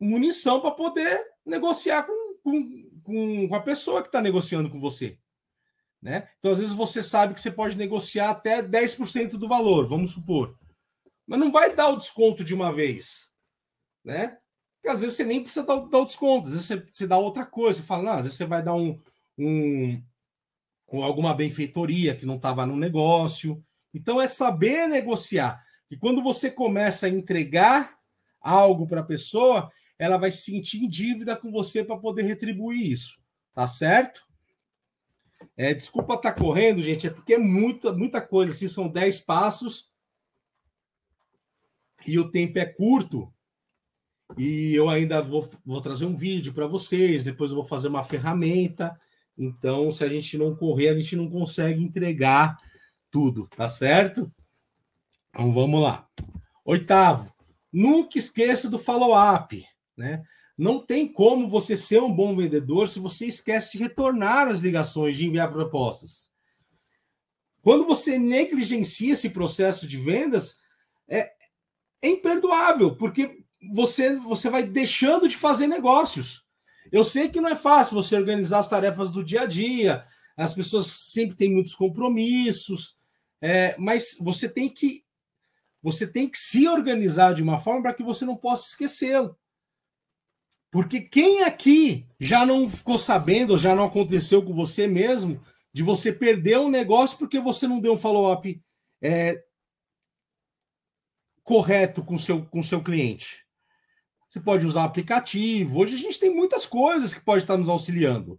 [0.00, 5.18] munição para poder negociar com, com, com a pessoa que está negociando com você.
[6.00, 6.28] Né?
[6.38, 10.56] Então, às vezes, você sabe que você pode negociar até 10% do valor, vamos supor.
[11.26, 13.28] Mas não vai dar o desconto de uma vez.
[14.06, 14.38] Né?
[14.76, 17.18] Porque às vezes você nem precisa dar, dar o desconto, às vezes você, você dá
[17.18, 17.80] outra coisa.
[17.80, 18.98] Você fala, não, às vezes você vai dar um,
[19.36, 20.00] um,
[21.02, 23.60] alguma benfeitoria que não estava no negócio.
[23.92, 25.60] Então é saber negociar.
[25.90, 27.98] E quando você começa a entregar
[28.40, 32.92] algo para a pessoa, ela vai se sentir em dívida com você para poder retribuir
[32.92, 33.20] isso.
[33.52, 34.24] Tá certo?
[35.56, 38.52] É, desculpa estar tá correndo, gente, é porque é muita, muita coisa.
[38.52, 39.90] Assim, são 10 passos
[42.06, 43.32] e o tempo é curto.
[44.36, 48.04] E eu ainda vou, vou trazer um vídeo para vocês, depois eu vou fazer uma
[48.04, 48.98] ferramenta.
[49.38, 52.58] Então, se a gente não correr, a gente não consegue entregar
[53.10, 54.30] tudo, tá certo?
[55.30, 56.08] Então vamos lá.
[56.64, 57.32] Oitavo,
[57.72, 59.64] nunca esqueça do follow-up,
[59.96, 60.22] né?
[60.58, 65.16] Não tem como você ser um bom vendedor se você esquece de retornar as ligações,
[65.16, 66.30] de enviar propostas.
[67.60, 70.58] Quando você negligencia esse processo de vendas,
[71.06, 71.30] é,
[72.00, 76.44] é imperdoável, porque você, você vai deixando de fazer negócios.
[76.90, 80.04] Eu sei que não é fácil você organizar as tarefas do dia a dia,
[80.36, 82.94] as pessoas sempre têm muitos compromissos,
[83.40, 85.04] é, mas você tem que
[85.82, 89.38] você tem que se organizar de uma forma para que você não possa esquecê-lo.
[90.68, 95.40] Porque quem aqui já não ficou sabendo, já não aconteceu com você mesmo,
[95.72, 98.60] de você perder um negócio porque você não deu um follow-up
[99.00, 99.44] é,
[101.44, 103.45] correto com seu, com seu cliente?
[104.36, 105.78] Você pode usar aplicativo.
[105.78, 108.38] Hoje a gente tem muitas coisas que pode estar nos auxiliando.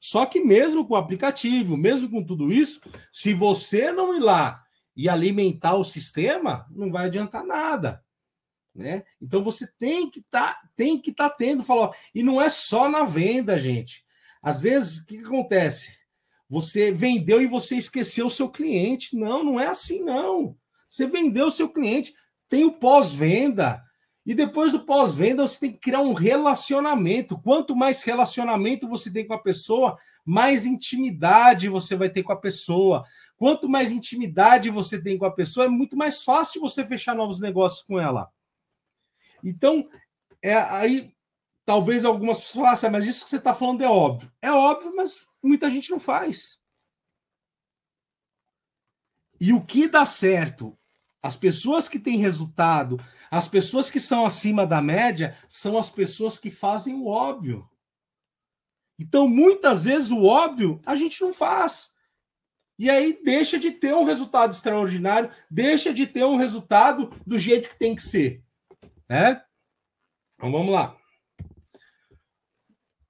[0.00, 2.80] Só que mesmo com o aplicativo, mesmo com tudo isso,
[3.12, 4.64] se você não ir lá
[4.96, 8.02] e alimentar o sistema, não vai adiantar nada.
[8.74, 9.04] Né?
[9.20, 12.88] Então você tem que tá, tem que estar tá tendo falou e não é só
[12.88, 14.02] na venda, gente.
[14.42, 15.92] Às vezes o que, que acontece?
[16.48, 19.14] Você vendeu e você esqueceu o seu cliente.
[19.14, 20.56] Não, não é assim não.
[20.88, 22.14] Você vendeu o seu cliente,
[22.48, 23.84] tem o pós-venda,
[24.26, 27.38] e depois do pós-venda, você tem que criar um relacionamento.
[27.38, 32.36] Quanto mais relacionamento você tem com a pessoa, mais intimidade você vai ter com a
[32.36, 33.04] pessoa.
[33.36, 37.38] Quanto mais intimidade você tem com a pessoa, é muito mais fácil você fechar novos
[37.38, 38.30] negócios com ela.
[39.42, 39.86] Então,
[40.42, 41.14] é, aí
[41.66, 44.32] talvez algumas pessoas falem, assim, mas isso que você está falando é óbvio.
[44.40, 46.58] É óbvio, mas muita gente não faz.
[49.38, 50.78] E o que dá certo
[51.24, 56.38] as pessoas que têm resultado, as pessoas que são acima da média, são as pessoas
[56.38, 57.66] que fazem o óbvio.
[58.98, 61.94] Então, muitas vezes, o óbvio a gente não faz.
[62.78, 67.70] E aí deixa de ter um resultado extraordinário, deixa de ter um resultado do jeito
[67.70, 68.44] que tem que ser.
[69.08, 69.42] Né?
[70.34, 70.94] Então vamos lá.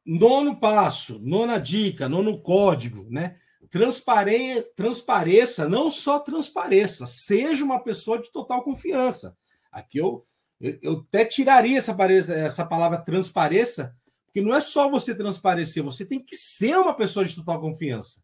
[0.06, 3.40] Nono passo, nona dica, nono código, né?
[3.74, 4.62] Transpare...
[4.76, 9.36] Transpareça, não só transpareça, seja uma pessoa de total confiança.
[9.72, 10.24] Aqui eu,
[10.60, 11.96] eu até tiraria essa,
[12.32, 13.92] essa palavra transpareça,
[14.26, 18.22] porque não é só você transparecer, você tem que ser uma pessoa de total confiança,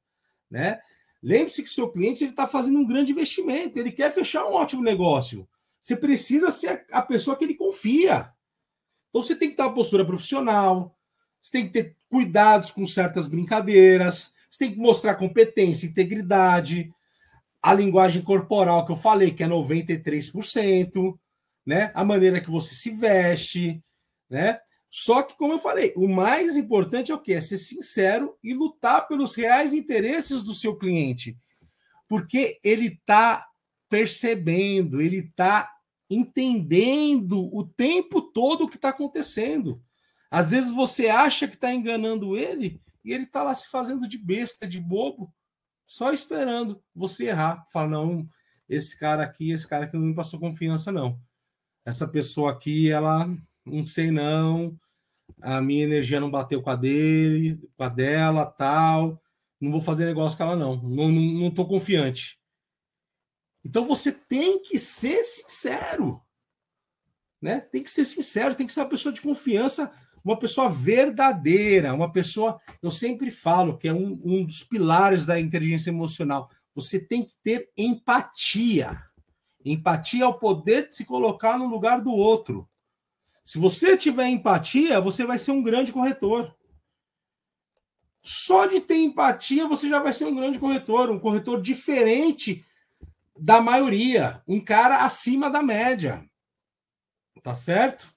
[0.49, 0.81] né?
[1.21, 4.85] Lembre-se que o seu cliente está fazendo um grande investimento, ele quer fechar um ótimo
[4.85, 5.49] negócio.
[5.83, 8.33] Você precisa ser a pessoa que ele confia.
[9.09, 10.97] Então você tem que ter uma postura profissional,
[11.43, 16.91] você tem que ter cuidados com certas brincadeiras, você tem que mostrar competência, integridade,
[17.63, 21.19] a linguagem corporal que eu falei, que é 93%,
[21.65, 21.93] né?
[21.95, 23.83] A maneira que você se veste,
[24.29, 24.59] né?
[24.91, 27.35] Só que, como eu falei, o mais importante é o quê?
[27.35, 31.39] É ser sincero e lutar pelos reais interesses do seu cliente.
[32.09, 33.47] Porque ele está
[33.89, 35.71] percebendo, ele está
[36.09, 39.81] entendendo o tempo todo o que está acontecendo.
[40.29, 44.19] Às vezes você acha que está enganando ele e ele está lá se fazendo de
[44.19, 45.33] besta, de bobo,
[45.87, 47.67] só esperando você errar.
[47.73, 48.29] Fala, não,
[48.69, 51.21] esse cara aqui, esse cara aqui não me passou confiança, não.
[51.85, 53.27] Essa pessoa aqui, ela
[53.65, 54.79] não sei não,
[55.41, 59.21] a minha energia não bateu com a dele, com a dela, tal.
[59.61, 60.77] Não vou fazer negócio com ela, não.
[60.77, 62.39] Não, não, não tô confiante.
[63.65, 66.23] Então você tem que ser sincero.
[67.41, 67.61] Né?
[67.61, 69.93] Tem que ser sincero, tem que ser uma pessoa de confiança,
[70.25, 72.59] uma pessoa verdadeira, uma pessoa.
[72.83, 76.51] Eu sempre falo que é um, um dos pilares da inteligência emocional.
[76.75, 79.03] Você tem que ter empatia.
[79.65, 82.69] Empatia é o poder de se colocar no lugar do outro.
[83.45, 86.55] Se você tiver empatia, você vai ser um grande corretor.
[88.23, 92.65] Só de ter empatia, você já vai ser um grande corretor, um corretor diferente
[93.39, 96.25] da maioria, um cara acima da média.
[97.43, 98.15] Tá certo?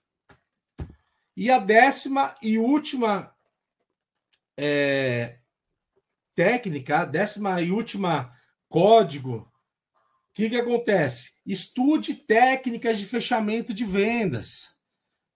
[1.35, 3.33] E a décima e última
[4.57, 5.39] é,
[6.35, 8.31] técnica, a décima e última
[8.69, 11.33] código, o que, que acontece?
[11.45, 14.73] Estude técnicas de fechamento de vendas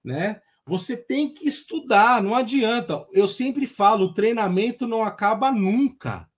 [0.07, 0.41] né?
[0.65, 3.05] Você tem que estudar, não adianta.
[3.11, 6.29] Eu sempre falo, o treinamento não acaba nunca.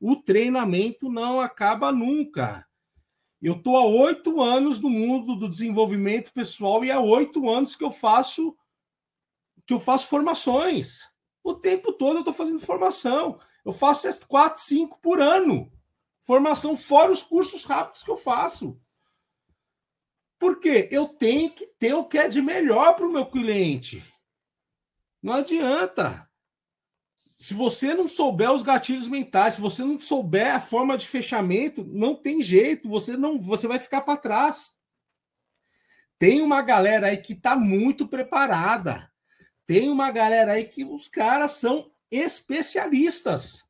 [0.00, 2.66] O treinamento não acaba nunca.
[3.40, 7.84] Eu estou há oito anos no mundo do desenvolvimento pessoal e há oito anos que
[7.84, 8.56] eu faço
[9.66, 11.00] que eu faço formações.
[11.42, 13.40] O tempo todo eu estou fazendo formação.
[13.64, 15.70] Eu faço quatro, cinco por ano.
[16.22, 18.80] Formação fora os cursos rápidos que eu faço.
[20.38, 24.04] Porque eu tenho que ter o que é de melhor para o meu cliente.
[25.22, 26.28] Não adianta.
[27.38, 31.84] Se você não souber os gatilhos mentais, se você não souber a forma de fechamento,
[31.84, 34.76] não tem jeito, você não, você vai ficar para trás.
[36.18, 39.11] Tem uma galera aí que está muito preparada.
[39.72, 43.64] Tem uma galera aí que os caras são especialistas.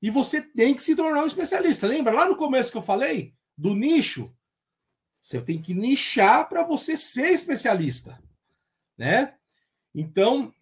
[0.00, 1.84] E você tem que se tornar um especialista.
[1.84, 4.32] Lembra lá no começo que eu falei do nicho?
[5.20, 8.22] Você tem que nichar para você ser especialista,
[8.96, 9.34] né?
[9.92, 10.54] Então,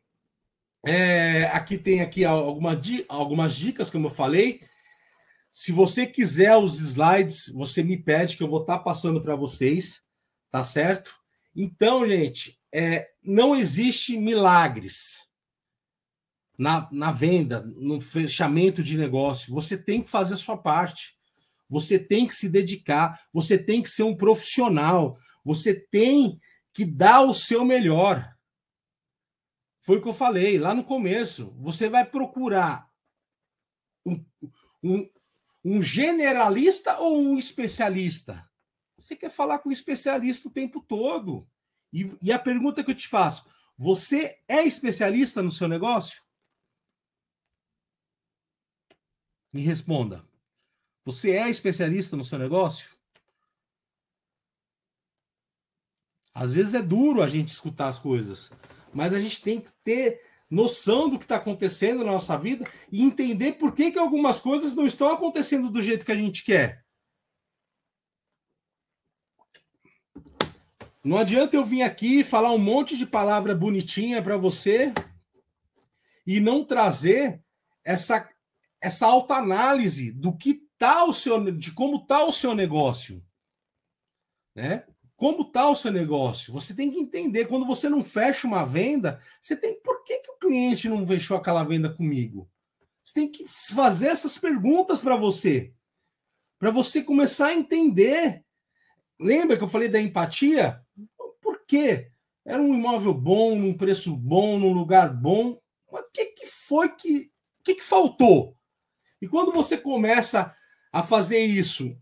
[0.86, 4.62] é, aqui tem aqui alguma, algumas dicas, como eu falei.
[5.52, 9.36] Se você quiser os slides, você me pede que eu vou estar tá passando para
[9.36, 10.02] vocês,
[10.50, 11.20] tá certo?
[11.54, 15.28] Então, gente, é, não existe milagres
[16.58, 19.52] na, na venda, no fechamento de negócio.
[19.54, 21.18] Você tem que fazer a sua parte.
[21.68, 26.40] Você tem que se dedicar, você tem que ser um profissional, você tem
[26.72, 28.28] que dar o seu melhor.
[29.80, 31.54] Foi o que eu falei lá no começo.
[31.60, 32.90] Você vai procurar
[34.04, 34.24] um,
[34.82, 35.08] um,
[35.64, 38.44] um generalista ou um especialista?
[38.98, 41.48] Você quer falar com um especialista o tempo todo.
[41.92, 46.22] E, e a pergunta que eu te faço: você é especialista no seu negócio?
[49.52, 50.24] Me responda.
[51.04, 52.90] Você é especialista no seu negócio?
[56.32, 58.50] Às vezes é duro a gente escutar as coisas,
[58.94, 63.02] mas a gente tem que ter noção do que está acontecendo na nossa vida e
[63.02, 66.84] entender por que, que algumas coisas não estão acontecendo do jeito que a gente quer.
[71.02, 74.92] Não adianta eu vir aqui falar um monte de palavra bonitinha para você
[76.26, 77.42] e não trazer
[77.82, 78.28] essa,
[78.80, 83.24] essa autoanálise do que tá o seu, de como está o seu negócio.
[84.54, 84.84] Né?
[85.16, 86.52] Como está o seu negócio?
[86.52, 87.46] Você tem que entender.
[87.46, 89.80] Quando você não fecha uma venda, você tem.
[89.82, 92.50] Por que, que o cliente não fechou aquela venda comigo?
[93.02, 95.72] Você tem que fazer essas perguntas para você.
[96.58, 98.44] para você começar a entender.
[99.18, 100.82] Lembra que eu falei da empatia?
[101.70, 102.10] Quê?
[102.44, 105.56] Era um imóvel bom, num preço bom, num lugar bom.
[105.92, 107.30] Mas o que, que foi que.
[107.60, 108.56] O que, que faltou?
[109.22, 110.52] E quando você começa
[110.90, 111.96] a fazer isso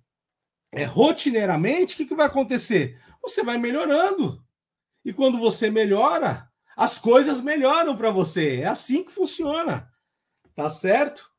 [0.73, 2.99] é, rotineiramente, o que, que vai acontecer?
[3.21, 4.43] Você vai melhorando.
[5.05, 8.61] E quando você melhora, as coisas melhoram para você.
[8.63, 9.93] É assim que funciona.
[10.55, 11.31] Tá certo?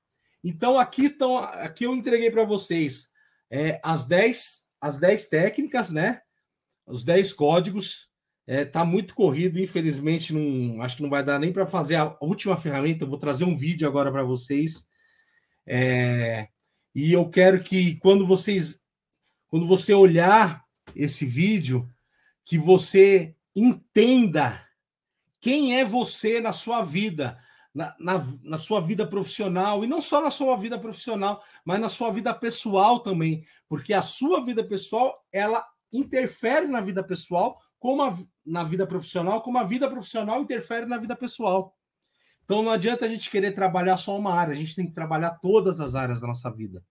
[0.44, 3.10] Então aqui estão, aqui eu entreguei para vocês
[3.50, 6.22] é, as 10 as 10 técnicas, né?
[6.86, 8.09] Os 10 códigos.
[8.52, 12.18] É, tá muito corrido, infelizmente, não, acho que não vai dar nem para fazer a
[12.20, 13.04] última ferramenta.
[13.04, 14.88] Eu vou trazer um vídeo agora para vocês.
[15.68, 16.48] É,
[16.96, 18.82] e eu quero que quando vocês
[19.50, 21.88] quando você olhar esse vídeo,
[22.44, 24.68] que você entenda
[25.40, 27.38] quem é você na sua vida,
[27.72, 31.88] na, na, na, sua vida profissional, e não só na sua vida profissional, mas na
[31.88, 38.04] sua vida pessoal também, porque a sua vida pessoal, ela interfere na vida pessoal, como
[38.04, 41.76] a, na vida profissional, como a vida profissional interfere na vida pessoal.
[42.44, 45.32] Então não adianta a gente querer trabalhar só uma área, a gente tem que trabalhar
[45.42, 46.84] todas as áreas da nossa vida.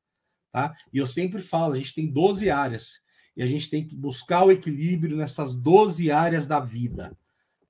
[0.53, 0.75] Tá?
[0.93, 3.01] E eu sempre falo, a gente tem 12 áreas
[3.37, 7.17] e a gente tem que buscar o equilíbrio nessas 12 áreas da vida,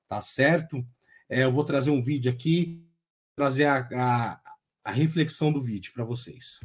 [0.08, 0.86] tá certo?
[1.28, 2.82] É, eu vou trazer um vídeo aqui,
[3.34, 4.40] trazer a, a,
[4.84, 6.60] a reflexão do vídeo para vocês.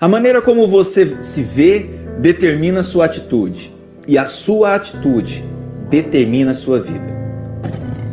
[0.00, 3.72] A maneira como você se vê determina a sua atitude,
[4.06, 5.44] e a sua atitude
[5.88, 7.14] determina a sua vida.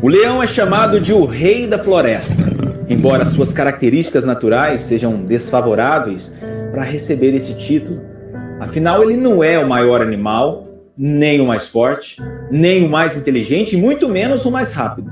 [0.02, 2.52] O leão é chamado de o rei da floresta
[2.92, 6.36] embora suas características naturais sejam desfavoráveis
[6.72, 8.02] para receber esse título.
[8.60, 13.78] Afinal, ele não é o maior animal, nem o mais forte, nem o mais inteligente,
[13.78, 15.10] e muito menos o mais rápido.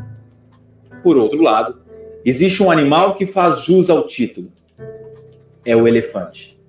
[1.02, 1.78] Por outro lado,
[2.26, 4.52] existe um animal que faz jus ao título:
[5.70, 6.60] é o elefante.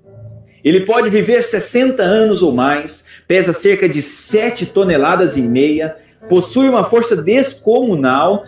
[0.62, 5.96] Ele pode viver 60 anos ou mais, pesa cerca de 7 toneladas e meia,
[6.28, 8.44] possui uma força descomunal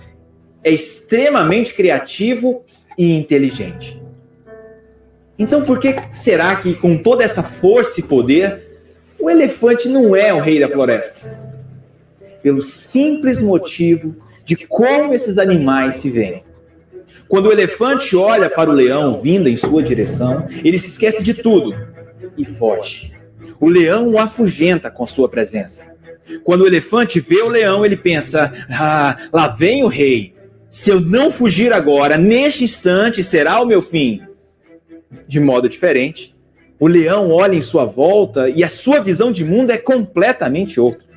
[0.64, 2.62] é extremamente criativo
[2.96, 4.00] e inteligente.
[5.38, 8.80] Então, por que será que, com toda essa força e poder,
[9.18, 11.26] o elefante não é o rei da floresta?
[12.42, 16.44] Pelo simples motivo de como esses animais se veem.
[17.33, 21.33] Quando o elefante olha para o leão vindo em sua direção, ele se esquece de
[21.33, 21.74] tudo
[22.37, 23.14] e foge.
[23.59, 25.97] O leão o afugenta com sua presença.
[26.45, 30.35] Quando o elefante vê o leão, ele pensa: ah, lá vem o rei.
[30.68, 34.20] Se eu não fugir agora, neste instante será o meu fim.
[35.26, 36.37] De modo diferente,
[36.78, 41.09] o leão olha em sua volta e a sua visão de mundo é completamente outra.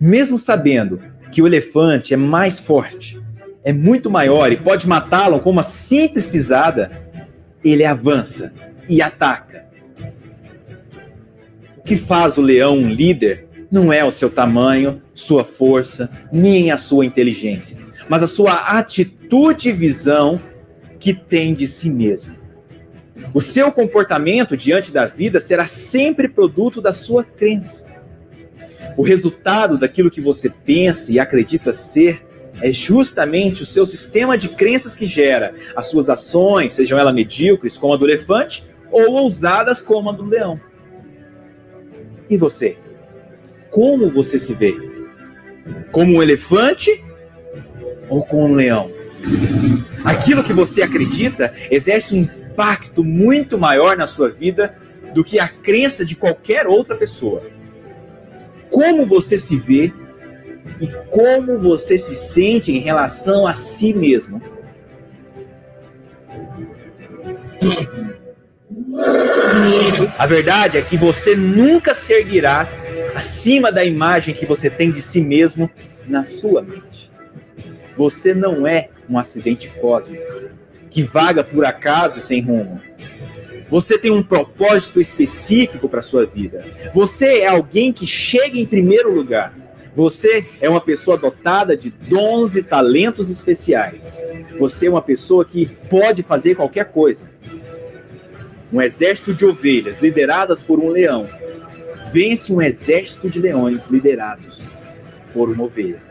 [0.00, 1.00] Mesmo sabendo
[1.30, 3.24] que o elefante é mais forte,
[3.66, 6.90] é muito maior e pode matá-lo com uma simples pisada,
[7.62, 8.54] ele avança
[8.88, 9.66] e ataca.
[11.76, 16.70] O que faz o leão um líder não é o seu tamanho, sua força, nem
[16.70, 20.40] a sua inteligência mas a sua atitude e visão
[20.98, 22.34] que tem de si mesmo.
[23.34, 27.86] O seu comportamento diante da vida será sempre produto da sua crença.
[28.96, 32.24] O resultado daquilo que você pensa e acredita ser
[32.60, 37.76] é justamente o seu sistema de crenças que gera as suas ações, sejam elas medíocres,
[37.76, 40.60] como a do elefante, ou ousadas, como a do leão.
[42.28, 42.76] E você?
[43.70, 44.74] Como você se vê?
[45.92, 47.04] Como um elefante
[48.08, 48.90] ou com um leão.
[50.04, 54.76] Aquilo que você acredita exerce um impacto muito maior na sua vida
[55.12, 57.42] do que a crença de qualquer outra pessoa.
[58.70, 59.92] Como você se vê
[60.80, 64.42] e como você se sente em relação a si mesmo.
[70.18, 72.68] A verdade é que você nunca se erguerá
[73.14, 75.70] acima da imagem que você tem de si mesmo
[76.06, 77.10] na sua mente.
[77.96, 80.22] Você não é um acidente cósmico
[80.90, 82.80] que vaga por acaso sem rumo.
[83.68, 86.64] Você tem um propósito específico para sua vida.
[86.94, 89.52] Você é alguém que chega em primeiro lugar.
[89.96, 94.22] Você é uma pessoa dotada de dons e talentos especiais.
[94.58, 97.30] Você é uma pessoa que pode fazer qualquer coisa.
[98.70, 101.26] Um exército de ovelhas lideradas por um leão
[102.12, 104.62] vence um exército de leões liderados
[105.32, 106.02] por uma ovelha.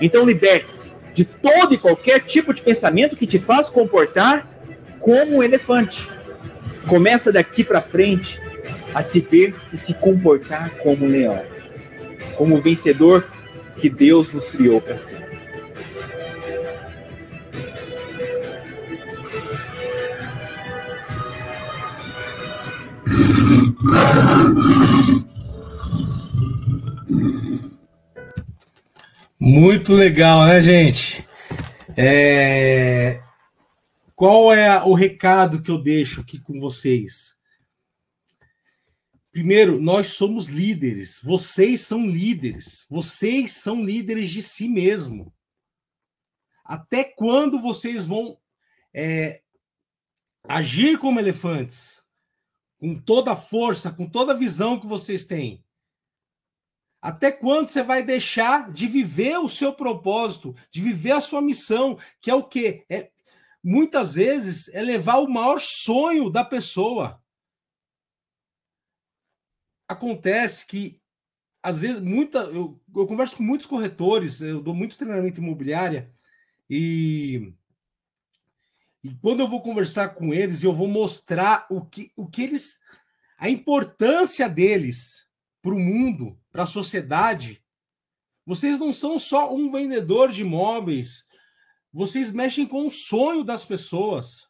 [0.00, 4.48] Então liberte-se de todo e qualquer tipo de pensamento que te faz comportar
[5.00, 6.08] como um elefante.
[6.86, 8.40] Começa daqui para frente
[8.94, 11.42] a se ver e se comportar como um leão,
[12.36, 13.28] como o vencedor
[13.78, 15.36] que Deus nos criou para ser.
[29.38, 31.24] Muito legal, né, gente?
[31.96, 33.20] É...
[34.14, 37.35] Qual é o recado que eu deixo aqui com vocês?
[39.36, 41.20] Primeiro, nós somos líderes.
[41.22, 42.86] Vocês são líderes.
[42.88, 45.30] Vocês são líderes de si mesmo.
[46.64, 48.40] Até quando vocês vão
[48.94, 49.42] é,
[50.42, 52.02] agir como elefantes?
[52.78, 55.62] Com toda a força, com toda a visão que vocês têm.
[57.02, 61.98] Até quando você vai deixar de viver o seu propósito, de viver a sua missão,
[62.22, 62.86] que é o quê?
[62.88, 63.10] É,
[63.62, 67.22] muitas vezes é levar o maior sonho da pessoa
[69.88, 71.00] acontece que,
[71.62, 72.40] às vezes, muita.
[72.40, 76.12] Eu, eu converso com muitos corretores, eu dou muito treinamento imobiliária,
[76.68, 77.52] e,
[79.02, 82.80] e quando eu vou conversar com eles, eu vou mostrar o que, o que eles.
[83.38, 85.26] a importância deles
[85.62, 87.62] para o mundo, para a sociedade.
[88.44, 91.26] Vocês não são só um vendedor de imóveis,
[91.92, 94.46] vocês mexem com o sonho das pessoas.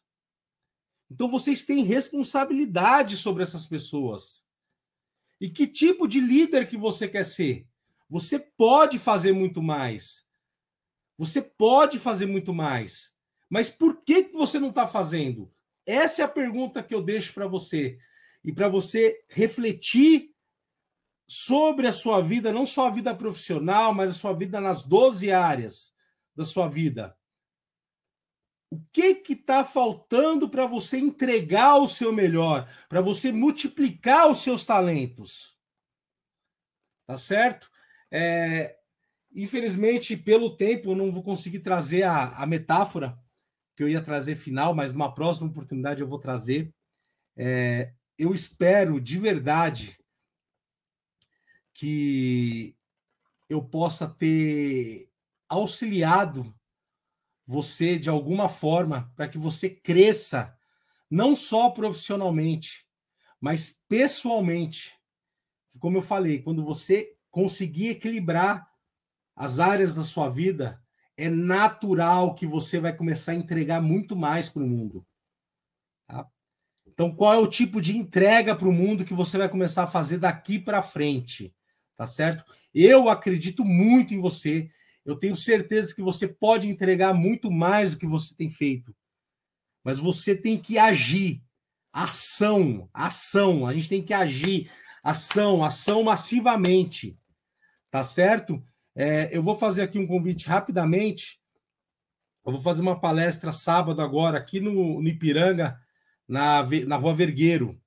[1.09, 4.43] Então vocês têm responsabilidade sobre essas pessoas.
[5.39, 7.67] E que tipo de líder que você quer ser?
[8.09, 10.25] Você pode fazer muito mais.
[11.17, 13.13] Você pode fazer muito mais.
[13.49, 15.51] Mas por que, que você não está fazendo?
[15.85, 17.97] Essa é a pergunta que eu deixo para você.
[18.43, 20.31] E para você refletir
[21.27, 25.31] sobre a sua vida, não só a vida profissional, mas a sua vida nas 12
[25.31, 25.93] áreas
[26.35, 27.15] da sua vida.
[28.69, 34.39] O que que está faltando para você entregar o seu melhor, para você multiplicar os
[34.39, 35.57] seus talentos?
[37.05, 37.71] Tá certo?
[38.11, 38.77] É,
[39.31, 43.17] infelizmente, pelo tempo, eu não vou conseguir trazer a, a metáfora
[43.75, 46.73] que eu ia trazer final, mas numa próxima oportunidade eu vou trazer.
[47.37, 49.97] É, eu espero de verdade
[51.73, 52.75] que
[53.47, 55.09] eu possa ter
[55.47, 56.56] auxiliado
[57.47, 60.53] você de alguma forma para que você cresça,
[61.09, 62.85] não só profissionalmente,
[63.39, 64.93] mas pessoalmente.
[65.79, 68.67] Como eu falei, quando você conseguir equilibrar
[69.33, 70.81] as áreas da sua vida,
[71.15, 75.05] é natural que você vai começar a entregar muito mais para o mundo.
[76.05, 76.27] Tá?
[76.85, 79.87] Então, qual é o tipo de entrega para o mundo que você vai começar a
[79.87, 81.55] fazer daqui para frente?
[81.95, 82.43] Tá certo?
[82.73, 84.69] Eu acredito muito em você.
[85.07, 88.93] Eu tenho certeza que você pode entregar muito mais do que você tem feito.
[89.81, 91.41] Mas você tem que agir.
[91.93, 93.65] Ação, ação.
[93.65, 94.69] A gente tem que agir.
[95.01, 97.17] Ação, ação massivamente.
[97.89, 98.61] Tá certo?
[98.93, 101.39] É, eu vou fazer aqui um convite rapidamente.
[102.45, 105.79] Eu vou fazer uma palestra sábado agora aqui no, no Ipiranga,
[106.27, 107.81] na, na Rua Vergueiro.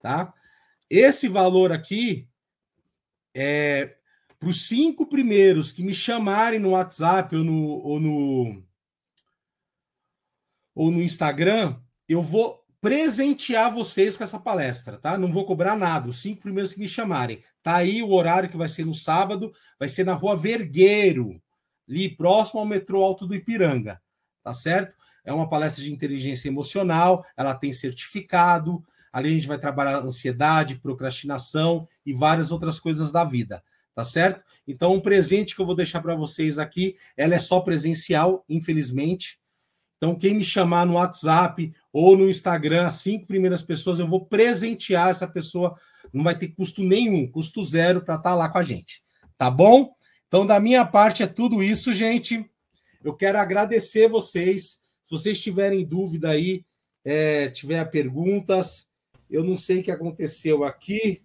[0.00, 0.34] Tá?
[0.90, 2.28] Esse valor aqui
[3.32, 3.96] é
[4.44, 8.62] para os cinco primeiros que me chamarem no WhatsApp ou no, ou no,
[10.74, 15.16] ou no Instagram, eu vou presentear vocês com essa palestra, tá?
[15.16, 16.10] Não vou cobrar nada.
[16.10, 17.42] Os cinco primeiros que me chamarem.
[17.62, 21.40] Tá aí o horário que vai ser no sábado, vai ser na Rua Vergueiro,
[21.88, 23.98] ali próximo ao metrô Alto do Ipiranga,
[24.42, 24.94] tá certo?
[25.24, 28.84] É uma palestra de inteligência emocional, ela tem certificado.
[29.10, 33.62] Ali a gente vai trabalhar ansiedade, procrastinação e várias outras coisas da vida
[33.94, 34.42] tá certo?
[34.66, 39.38] Então, um presente que eu vou deixar para vocês aqui, ela é só presencial, infelizmente.
[39.96, 44.26] Então, quem me chamar no WhatsApp ou no Instagram, as cinco primeiras pessoas, eu vou
[44.26, 45.78] presentear essa pessoa.
[46.12, 49.02] Não vai ter custo nenhum, custo zero para estar tá lá com a gente.
[49.36, 49.94] Tá bom?
[50.28, 52.50] Então, da minha parte, é tudo isso, gente.
[53.02, 54.82] Eu quero agradecer vocês.
[55.02, 56.64] Se vocês tiverem dúvida aí,
[57.04, 58.88] é, tiver perguntas,
[59.30, 61.22] eu não sei o que aconteceu aqui.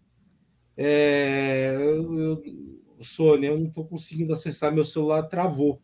[0.82, 2.44] É, eu, eu,
[3.02, 5.82] Sônia, eu não estou conseguindo acessar, meu celular travou.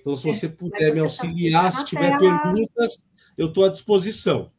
[0.00, 3.02] Então, se você puder me tá auxiliar, se tiver perguntas,
[3.36, 4.52] eu estou à disposição.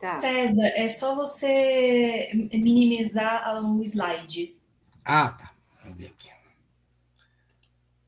[0.00, 0.14] Tá.
[0.14, 4.56] César, é só você minimizar o slide.
[5.04, 5.52] Ah, tá.
[5.82, 6.30] Vamos ver aqui.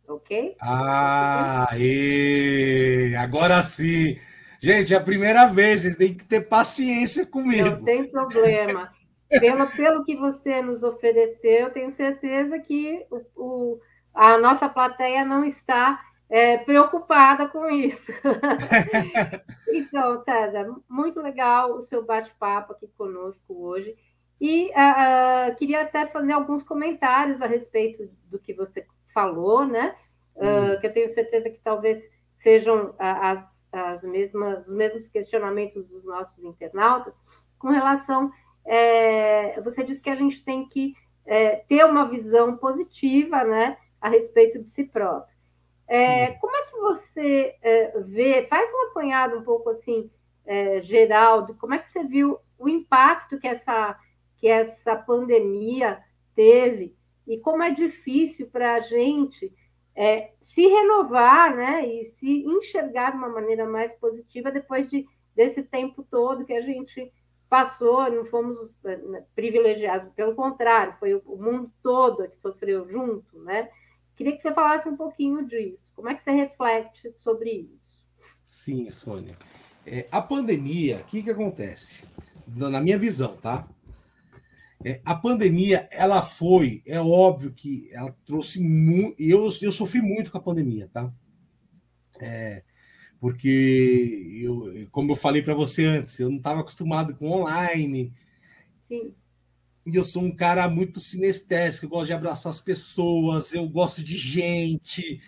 [0.08, 0.56] Ok?
[0.62, 3.14] Ah, e...
[3.18, 4.16] agora sim.
[4.62, 7.68] Gente, é a primeira vez, vocês têm que ter paciência comigo.
[7.68, 8.90] Não tem problema.
[9.28, 13.80] Pelo, pelo que você nos ofereceu, eu tenho certeza que o, o
[14.14, 18.12] a nossa plateia não está é, preocupada com isso.
[19.68, 23.96] então, César, muito legal o seu bate-papo aqui conosco hoje.
[24.40, 29.96] E uh, uh, queria até fazer alguns comentários a respeito do que você falou, né?
[30.36, 32.00] Uh, que eu tenho certeza que talvez
[32.34, 37.18] sejam as, as mesmas, os mesmos questionamentos dos nossos internautas
[37.58, 38.30] com relação
[38.68, 40.94] é, você disse que a gente tem que
[41.24, 45.34] é, ter uma visão positiva né, a respeito de si próprio.
[45.86, 50.10] É, como é que você é, vê, faz um apanhado um pouco assim,
[50.44, 53.98] é, geral, de como é que você viu o impacto que essa,
[54.36, 55.98] que essa pandemia
[56.34, 56.94] teve
[57.26, 59.50] e como é difícil para a gente
[59.96, 65.62] é, se renovar né, e se enxergar de uma maneira mais positiva depois de, desse
[65.62, 67.10] tempo todo que a gente
[67.48, 73.70] passou, não fomos né, privilegiados, pelo contrário, foi o mundo todo que sofreu junto, né?
[74.14, 75.92] Queria que você falasse um pouquinho disso.
[75.94, 78.00] Como é que você reflete sobre isso?
[78.42, 79.38] Sim, Sônia.
[79.86, 82.04] É, a pandemia, o que, que acontece?
[82.46, 83.68] Na minha visão, tá?
[84.84, 89.20] É, a pandemia, ela foi, é óbvio que ela trouxe muito.
[89.20, 91.12] Eu, eu sofri muito com a pandemia, tá?
[92.20, 92.62] É,
[93.20, 98.12] porque, eu, como eu falei para você antes, eu não estava acostumado com online.
[98.88, 99.12] Sim.
[99.86, 104.04] E eu sou um cara muito sinestésico, eu gosto de abraçar as pessoas, eu gosto
[104.04, 105.20] de gente.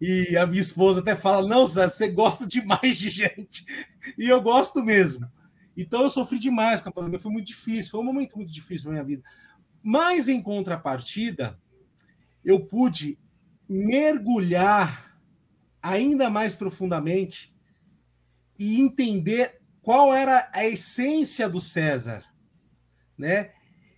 [0.00, 3.64] E a minha esposa até fala: Não, Zé, você gosta demais de gente.
[4.18, 5.26] E eu gosto mesmo.
[5.74, 8.86] Então eu sofri demais com a pandemia, foi muito difícil, foi um momento muito difícil
[8.86, 9.22] na minha vida.
[9.82, 11.58] Mas em contrapartida,
[12.44, 13.18] eu pude
[13.66, 15.13] mergulhar
[15.84, 17.54] ainda mais profundamente
[18.58, 22.24] e entender qual era a essência do César,
[23.18, 23.52] né?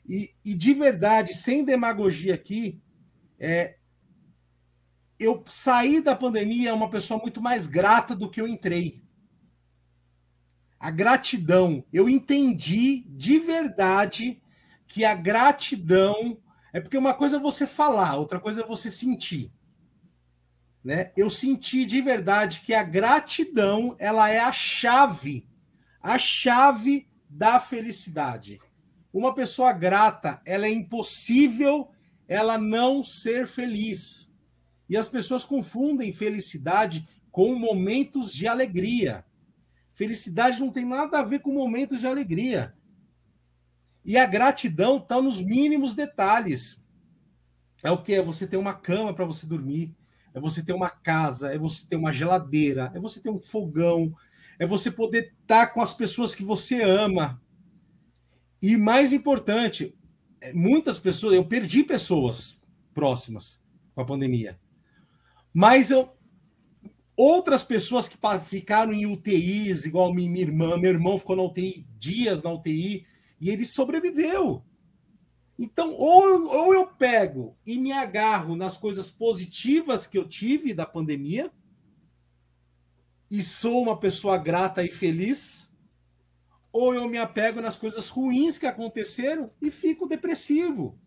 [0.05, 2.83] E, e de verdade, sem demagogia aqui,
[3.39, 3.77] é,
[5.17, 9.01] eu saí da pandemia uma pessoa muito mais grata do que eu entrei
[10.81, 11.85] a gratidão.
[11.93, 14.43] Eu entendi de verdade
[14.89, 16.41] que a gratidão
[16.73, 19.53] é porque uma coisa é você falar, outra coisa é você sentir.
[20.87, 21.11] Né?
[21.17, 25.45] Eu senti de verdade que a gratidão ela é a chave,
[26.01, 28.61] a chave da felicidade.
[29.13, 31.91] Uma pessoa grata, ela é impossível
[32.29, 34.33] ela não ser feliz.
[34.89, 39.25] E as pessoas confundem felicidade com momentos de alegria.
[39.93, 42.73] Felicidade não tem nada a ver com momentos de alegria.
[44.05, 46.81] E a gratidão está nos mínimos detalhes.
[47.83, 48.15] É o que?
[48.15, 49.93] É você ter uma cama para você dormir,
[50.37, 54.15] é você ter uma casa, é você ter uma geladeira, é você ter um fogão,
[54.59, 57.41] é você poder estar tá com as pessoas que você ama.
[58.61, 59.97] E mais importante,
[60.43, 62.61] é, muitas pessoas, eu perdi pessoas
[62.93, 63.63] próximas
[63.95, 64.61] com a pandemia.
[65.55, 66.15] Mas eu
[67.17, 72.43] Outras pessoas que ficaram em UTIs, igual minha irmã, meu irmão ficou na UTI dias
[72.43, 73.07] na UTI
[73.41, 74.63] e ele sobreviveu.
[75.59, 80.85] Então, ou, ou eu pego e me agarro nas coisas positivas que eu tive da
[80.85, 81.51] pandemia
[83.31, 85.69] e sou uma pessoa grata e feliz,
[86.73, 90.99] ou eu me apego nas coisas ruins que aconteceram e fico depressivo.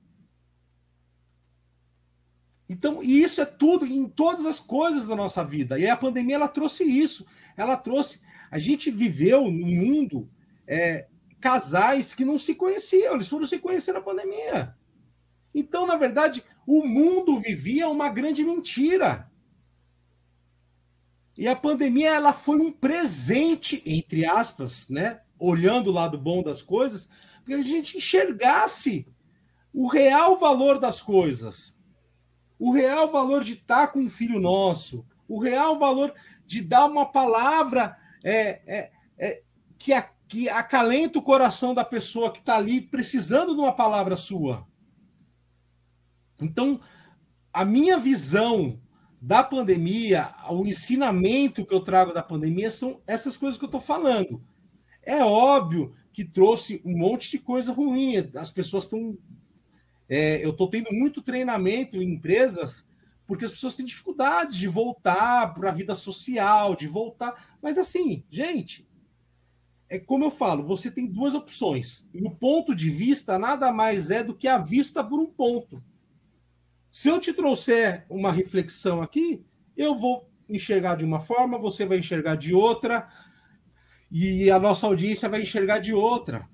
[2.68, 5.80] Então, e isso é tudo em todas as coisas da nossa vida.
[5.80, 7.26] E a pandemia ela trouxe isso.
[7.58, 8.22] Ela trouxe.
[8.52, 10.30] A gente viveu no mundo
[10.68, 11.08] é,
[11.40, 14.76] casais que não se conheciam, eles foram se conhecer na pandemia.
[15.54, 19.30] Então, na verdade, o mundo vivia uma grande mentira.
[21.38, 25.22] E a pandemia ela foi um presente, entre aspas, né?
[25.40, 27.10] Olhando o lado bom das coisas,
[27.46, 29.08] para a gente enxergasse
[29.74, 31.80] o real valor das coisas
[32.60, 36.14] o real valor de estar com um filho nosso, o real valor
[36.46, 39.42] de dar uma palavra é, é, é,
[39.78, 44.16] que, a, que acalenta o coração da pessoa que está ali precisando de uma palavra
[44.16, 44.66] sua.
[46.40, 46.80] Então,
[47.52, 48.80] a minha visão
[49.20, 53.82] da pandemia, o ensinamento que eu trago da pandemia são essas coisas que eu estou
[53.82, 54.42] falando.
[55.02, 59.18] É óbvio que trouxe um monte de coisa ruim, as pessoas estão
[60.08, 62.88] é, eu estou tendo muito treinamento em empresas
[63.28, 67.56] porque as pessoas têm dificuldade de voltar para a vida social, de voltar.
[67.62, 68.89] Mas assim, gente,
[69.90, 72.08] é como eu falo, você tem duas opções.
[72.14, 75.84] E o ponto de vista nada mais é do que a vista por um ponto.
[76.92, 79.44] Se eu te trouxer uma reflexão aqui,
[79.76, 83.08] eu vou enxergar de uma forma, você vai enxergar de outra,
[84.12, 86.48] e a nossa audiência vai enxergar de outra.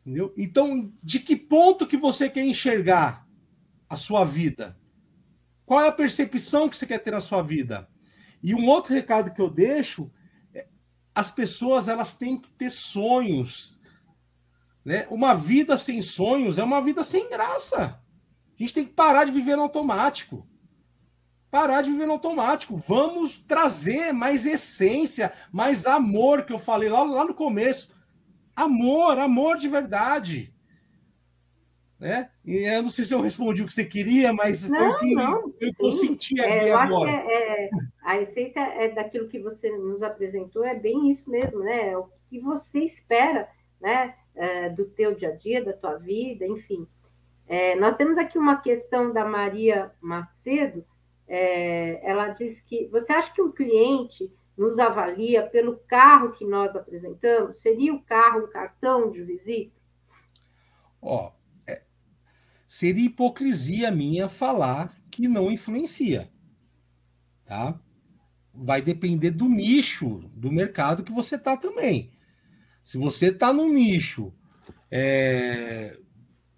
[0.00, 0.32] Entendeu?
[0.36, 3.26] Então, de que ponto que você quer enxergar
[3.88, 4.78] a sua vida?
[5.66, 7.88] Qual é a percepção que você quer ter na sua vida?
[8.42, 10.10] E um outro recado que eu deixo
[11.18, 13.76] as pessoas elas têm que ter sonhos.
[14.84, 15.06] Né?
[15.10, 18.00] Uma vida sem sonhos é uma vida sem graça.
[18.58, 20.46] A gente tem que parar de viver no automático.
[21.50, 22.76] Parar de viver no automático.
[22.76, 27.92] Vamos trazer mais essência, mais amor, que eu falei lá, lá no começo
[28.54, 30.52] Amor, amor de verdade.
[31.98, 32.30] Né?
[32.44, 34.98] E eu não sei se eu respondi o que você queria, mas não, foi o
[34.98, 37.10] que não, eu, eu senti aqui é, eu agora.
[37.10, 37.70] Acho que é, é,
[38.02, 41.90] a essência é daquilo que você nos apresentou, é bem isso mesmo, né?
[41.90, 43.48] É o que você espera
[43.80, 44.14] né?
[44.34, 46.86] É, do teu dia a dia, da tua vida, enfim.
[47.80, 50.84] Nós temos aqui uma questão da Maria Macedo,
[51.26, 57.56] ela diz que você acha que o cliente nos avalia pelo carro que nós apresentamos?
[57.56, 59.72] Seria o carro um cartão de visita?
[61.00, 61.30] Ó,
[62.68, 66.30] seria hipocrisia minha falar que não influencia.
[67.46, 67.80] Tá?
[68.52, 72.12] Vai depender do nicho do mercado que você está também.
[72.84, 74.32] Se você está num nicho
[74.90, 75.98] é,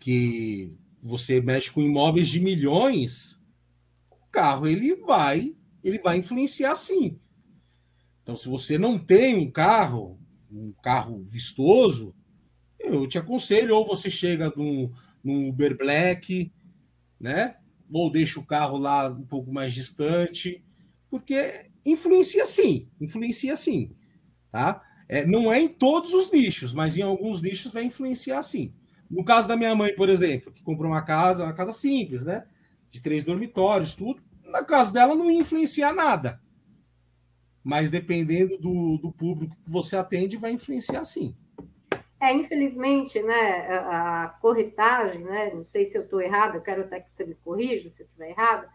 [0.01, 3.41] que você mexe com imóveis de milhões,
[4.11, 7.19] o carro ele vai, ele vai influenciar sim.
[8.23, 10.19] Então, se você não tem um carro,
[10.51, 12.15] um carro vistoso,
[12.79, 14.93] eu te aconselho, ou você chega num,
[15.23, 16.53] num Uber Black,
[17.19, 17.57] né?
[17.93, 20.65] Ou deixa o carro lá um pouco mais distante,
[21.11, 23.93] porque influencia sim, influencia sim,
[24.51, 24.83] tá?
[25.09, 28.73] É, não é em todos os nichos, mas em alguns nichos vai influenciar sim.
[29.11, 32.45] No caso da minha mãe, por exemplo, que comprou uma casa, uma casa simples, né?
[32.91, 34.23] De três dormitórios, tudo.
[34.45, 36.41] Na casa dela não ia influenciar nada.
[37.63, 41.35] Mas dependendo do, do público que você atende, vai influenciar sim.
[42.21, 46.83] É, infelizmente, né, a, a corretagem, né, não sei se eu estou errada, eu quero
[46.83, 48.69] até que você me corrija se eu estiver errada,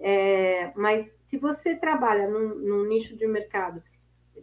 [0.00, 3.82] é, mas se você trabalha num, num nicho de mercado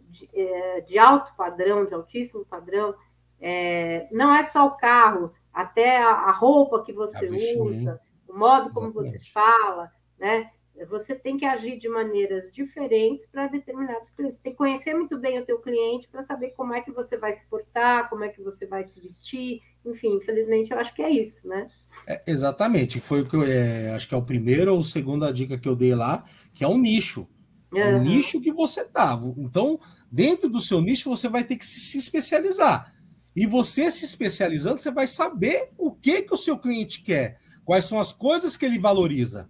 [0.08, 2.94] de, é, de, alto padrão, de altíssimo padrão,
[3.40, 8.70] é, não é só o carro, até a, a roupa que você usa, o modo
[8.70, 9.24] como Exatamente.
[9.24, 10.50] você fala, né?
[10.84, 14.38] Você tem que agir de maneiras diferentes para determinados clientes.
[14.38, 17.32] Tem que conhecer muito bem o teu cliente para saber como é que você vai
[17.32, 21.10] se portar, como é que você vai se vestir, enfim, infelizmente eu acho que é
[21.10, 21.68] isso, né?
[22.06, 25.56] É, exatamente, foi o que eu é, acho que é o primeiro ou segunda dica
[25.56, 27.26] que eu dei lá, que é um nicho.
[27.74, 29.20] É o nicho que você tá.
[29.36, 29.78] Então,
[30.10, 32.94] dentro do seu nicho, você vai ter que se especializar.
[33.34, 37.84] E você se especializando, você vai saber o que que o seu cliente quer, quais
[37.84, 39.48] são as coisas que ele valoriza.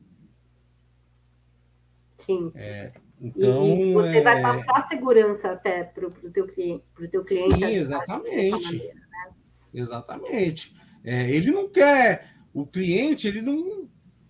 [2.18, 2.50] Sim.
[2.54, 4.22] É, então, e, você é...
[4.22, 6.84] vai passar segurança até para o teu cliente.
[6.94, 8.50] Pro teu cliente Sim, exatamente.
[8.50, 9.34] Maneira, né?
[9.72, 10.74] Exatamente.
[11.04, 12.30] É, ele não quer.
[12.52, 13.88] O cliente, ele não.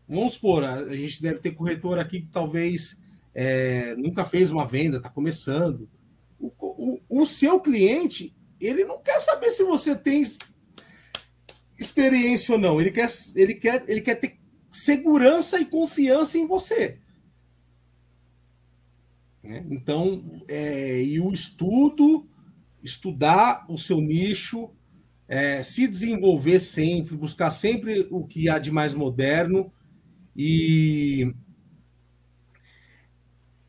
[0.09, 2.97] Vamos supor, a gente deve ter corretor aqui que talvez
[3.35, 5.89] é, nunca fez uma venda, está começando.
[6.39, 10.23] O, o, o seu cliente, ele não quer saber se você tem
[11.79, 12.81] experiência ou não.
[12.81, 14.39] Ele quer, ele quer, ele quer ter
[14.71, 17.01] segurança e confiança em você.
[19.47, 19.65] Né?
[19.71, 22.29] Então, é, e o estudo,
[22.83, 24.71] estudar o seu nicho,
[25.29, 29.73] é, se desenvolver sempre, buscar sempre o que há de mais moderno
[30.35, 31.33] e,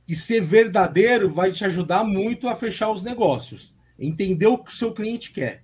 [0.08, 4.76] e ser verdadeiro vai te ajudar muito a fechar os negócios, entender o que o
[4.76, 5.64] seu cliente quer.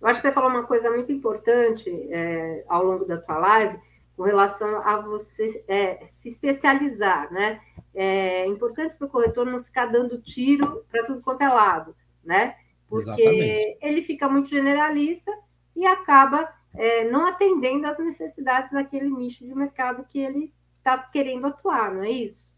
[0.00, 3.78] Eu acho que você falou uma coisa muito importante é, ao longo da tua live,
[4.16, 7.60] com relação a você é, se especializar, né?
[7.94, 12.56] É importante para o corretor não ficar dando tiro para tudo quanto é lado, né?
[12.88, 13.78] Porque Exatamente.
[13.80, 15.30] ele fica muito generalista
[15.76, 21.46] e acaba é, não atendendo às necessidades daquele nicho de mercado que ele está querendo
[21.46, 22.52] atuar, não é isso?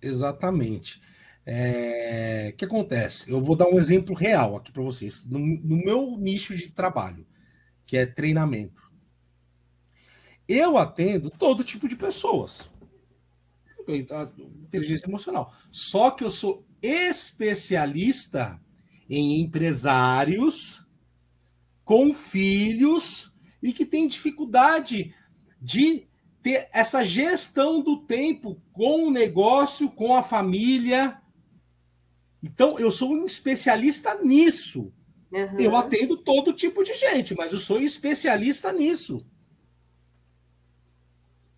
[0.00, 1.02] Exatamente.
[1.46, 3.30] É, o que acontece?
[3.30, 5.26] Eu vou dar um exemplo real aqui para vocês.
[5.26, 7.26] No, no meu nicho de trabalho,
[7.86, 8.84] que é treinamento
[10.48, 12.70] eu atendo todo tipo de pessoas.
[13.88, 15.52] Inteligência emocional.
[15.70, 18.60] Só que eu sou especialista
[19.08, 20.84] em empresários
[21.84, 23.32] com filhos
[23.62, 25.14] e que têm dificuldade
[25.60, 26.06] de
[26.42, 31.20] ter essa gestão do tempo com o negócio, com a família.
[32.42, 34.92] Então, eu sou um especialista nisso.
[35.32, 35.58] Uhum.
[35.58, 39.26] Eu atendo todo tipo de gente, mas eu sou especialista nisso.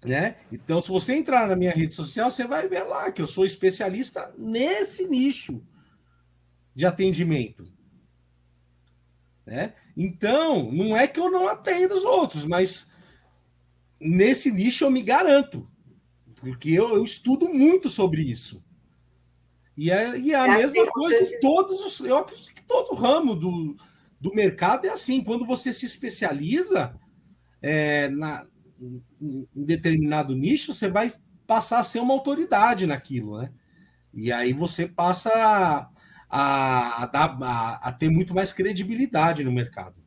[0.04, 0.36] Né?
[0.52, 3.44] Então, se você entrar na minha rede social, você vai ver lá que eu sou
[3.44, 5.62] especialista nesse nicho
[6.74, 7.66] de atendimento.
[9.44, 9.74] Né?
[9.96, 12.88] Então, não é que eu não atendo os outros, mas
[14.00, 15.68] nesse nicho eu me garanto,
[16.34, 18.62] porque eu, eu estudo muito sobre isso.
[19.76, 22.00] E é, e é a é mesma assim, coisa em todos os.
[22.00, 23.76] Eu acredito que todo ramo do,
[24.18, 25.22] do mercado é assim.
[25.22, 26.98] Quando você se especializa
[27.60, 28.46] é, na,
[28.80, 31.10] em determinado nicho, você vai
[31.46, 33.50] passar a ser uma autoridade naquilo, né?
[34.12, 35.88] E aí você passa a,
[36.28, 40.02] a, a, a, a ter muito mais credibilidade no mercado.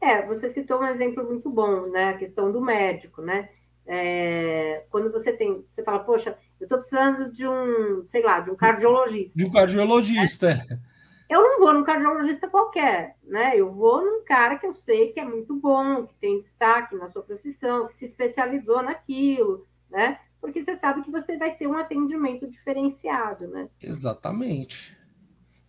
[0.00, 2.10] É, você citou um exemplo muito bom, né?
[2.10, 3.48] A questão do médico, né?
[3.86, 8.50] É, quando você tem, você fala, poxa, eu estou precisando de um, sei lá, de
[8.50, 9.38] um cardiologista.
[9.38, 10.54] De um cardiologista.
[10.54, 10.80] Né?
[11.28, 13.56] Eu não vou num cardiologista qualquer, né?
[13.56, 17.10] Eu vou num cara que eu sei que é muito bom, que tem destaque na
[17.10, 20.18] sua profissão, que se especializou naquilo, né?
[20.40, 23.68] Porque você sabe que você vai ter um atendimento diferenciado, né?
[23.80, 24.96] Exatamente.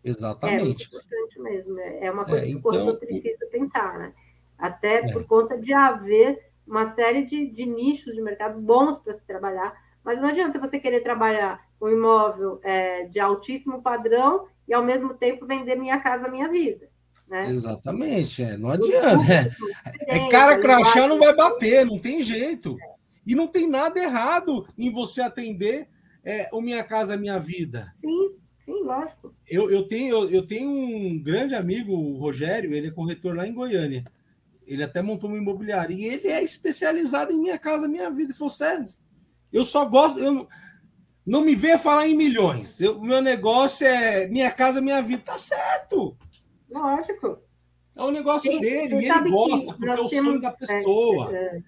[0.03, 0.61] Exatamente.
[0.61, 1.79] É muito importante mesmo.
[1.79, 4.13] É uma coisa é, que o corretor então, precisa pensar, né?
[4.57, 5.13] Até é.
[5.13, 9.73] por conta de haver uma série de, de nichos de mercado bons para se trabalhar,
[10.03, 15.13] mas não adianta você querer trabalhar um imóvel é, de altíssimo padrão e ao mesmo
[15.13, 16.87] tempo vender minha casa, minha vida.
[17.27, 17.49] Né?
[17.49, 19.23] Exatamente, é, não adianta.
[20.07, 22.77] É, é cara crachá não vai bater, não tem jeito.
[23.25, 25.87] E não tem nada errado em você atender
[26.23, 27.89] é, o Minha Casa Minha Vida.
[27.93, 29.33] Sim, sim, lógico.
[29.47, 33.47] Eu, eu, tenho, eu, eu tenho um grande amigo, o Rogério, ele é corretor lá
[33.47, 34.05] em Goiânia.
[34.67, 35.93] Ele até montou uma imobiliária.
[35.93, 38.31] E ele é especializado em Minha Casa Minha Vida.
[38.31, 38.95] Ele falou, César,
[39.51, 40.19] eu só gosto...
[40.19, 40.47] Eu,
[41.25, 42.79] não me venha falar em milhões.
[42.81, 45.23] O meu negócio é Minha Casa Minha Vida.
[45.23, 46.17] Tá certo.
[46.69, 47.39] Lógico.
[47.95, 48.95] É o negócio Sim, dele.
[48.95, 51.35] E ele gosta, porque é o temos, sonho da pessoa.
[51.35, 51.63] É, é,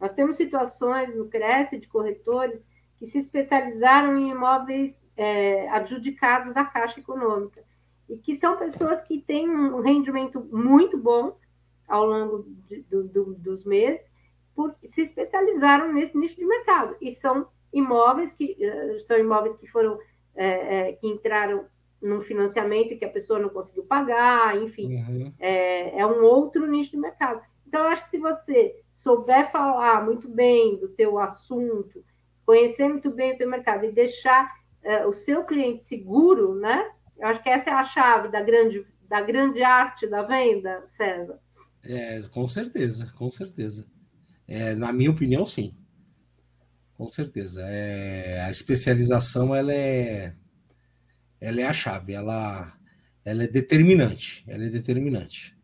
[0.00, 2.66] nós temos situações no Cresce de corretores
[2.98, 7.64] que se especializaram em imóveis é, adjudicados da Caixa Econômica
[8.08, 11.36] e que são pessoas que têm um rendimento muito bom
[11.88, 14.06] ao longo de, do, do, dos meses,
[14.54, 19.66] por, se especializaram nesse nicho de mercado e são imóveis que uh, são imóveis que
[19.66, 19.98] foram
[20.34, 21.66] é, é, que entraram
[22.00, 25.32] num financiamento que a pessoa não conseguiu pagar, enfim, uhum.
[25.38, 27.40] é, é um outro nicho de mercado.
[27.66, 32.04] Então, eu acho que se você souber falar muito bem do teu assunto,
[32.44, 34.50] conhecer muito bem o teu mercado e deixar
[35.06, 36.90] o seu cliente seguro, né?
[37.16, 41.38] Eu acho que essa é a chave da grande, da grande arte da venda, César.
[41.84, 43.86] É, com certeza, com certeza.
[44.46, 45.74] É, na minha opinião, sim.
[47.02, 47.62] Com certeza.
[47.66, 50.36] É, a especialização ela é,
[51.40, 52.72] ela é a chave, ela,
[53.24, 54.44] ela é determinante.
[54.46, 55.58] Ela é determinante.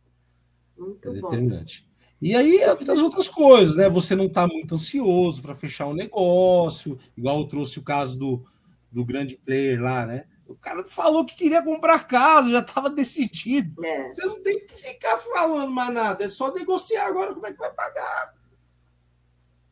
[0.77, 1.83] Muito é determinante.
[1.83, 1.89] Bom.
[2.21, 3.89] E aí, as outras coisas, né?
[3.89, 8.45] Você não está muito ansioso para fechar um negócio, igual eu trouxe o caso do,
[8.91, 10.25] do grande player lá, né?
[10.45, 13.85] O cara falou que queria comprar casa, já estava decidido.
[13.87, 14.09] É.
[14.09, 17.59] Você não tem que ficar falando mais nada, é só negociar agora como é que
[17.59, 18.38] vai pagar.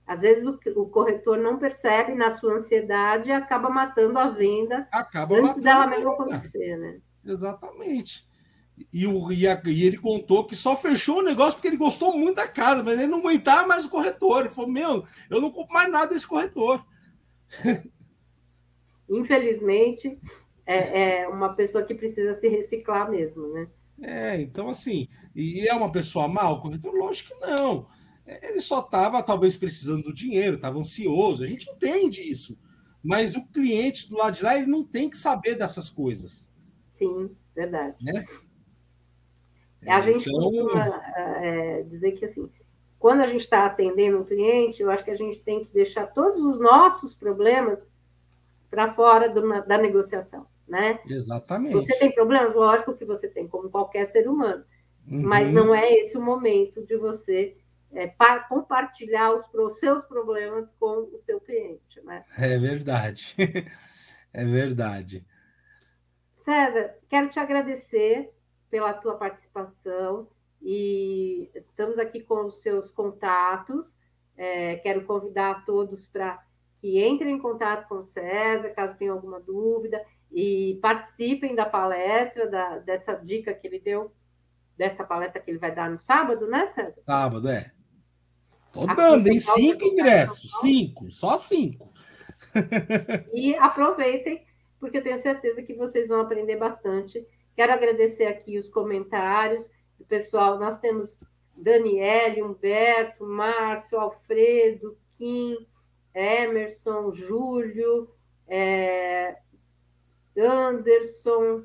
[0.06, 4.86] Às vezes o, o corretor não percebe na sua ansiedade e acaba matando a venda
[4.92, 7.00] acaba antes dela mesmo acontecer, né?
[7.24, 8.24] Exatamente.
[8.92, 12.16] E, o, e, a, e, ele contou que só fechou o negócio porque ele gostou
[12.16, 14.40] muito da casa, mas ele não aguentava mais o corretor.
[14.40, 16.84] Ele falou: Meu, eu não compro mais nada desse corretor.
[19.08, 20.18] Infelizmente,
[20.66, 23.68] é, é, uma pessoa que precisa se reciclar mesmo, né?
[24.02, 26.94] É, então assim, e é uma pessoa mal, corretor?
[26.94, 27.86] Lógico que não.
[28.26, 32.58] Ele só estava talvez precisando do dinheiro, estava ansioso, a gente entende isso.
[33.02, 36.50] Mas o cliente do lado de lá, ele não tem que saber dessas coisas.
[36.92, 37.96] Sim, verdade.
[38.02, 38.24] Né?
[39.86, 40.40] A gente então...
[40.40, 41.02] costuma
[41.40, 42.50] é, dizer que assim,
[42.98, 46.06] quando a gente está atendendo um cliente, eu acho que a gente tem que deixar
[46.06, 47.78] todos os nossos problemas
[48.68, 50.98] para fora do, da negociação, né?
[51.06, 51.74] Exatamente.
[51.74, 52.54] Você tem problemas?
[52.54, 54.64] Lógico que você tem, como qualquer ser humano.
[55.08, 55.22] Uhum.
[55.22, 57.56] Mas não é esse o momento de você
[57.96, 62.24] é, para compartilhar os, os seus problemas com o seu cliente, né?
[62.38, 63.34] É verdade.
[64.34, 65.26] é verdade.
[66.34, 68.30] César, quero te agradecer
[68.68, 70.28] pela tua participação
[70.60, 73.96] e estamos aqui com os seus contatos.
[74.36, 76.44] É, quero convidar todos para
[76.78, 82.46] que entrem em contato com o César, caso tenham alguma dúvida, e participem da palestra,
[82.46, 84.14] da, dessa dica que ele deu,
[84.76, 87.00] dessa palestra que ele vai dar no sábado, né, César?
[87.06, 87.72] Sábado, é.
[88.76, 91.92] Tô dando, em Cinco ingressos, cinco, só cinco.
[93.32, 94.44] E aproveitem,
[94.78, 99.66] porque eu tenho certeza que vocês vão aprender bastante Quero agradecer aqui os comentários
[99.98, 100.58] do pessoal.
[100.58, 101.18] Nós temos
[101.56, 105.66] Daniele, Humberto, Márcio, Alfredo, Kim,
[106.14, 108.10] Emerson, Júlio,
[108.46, 109.38] é,
[110.36, 111.64] Anderson,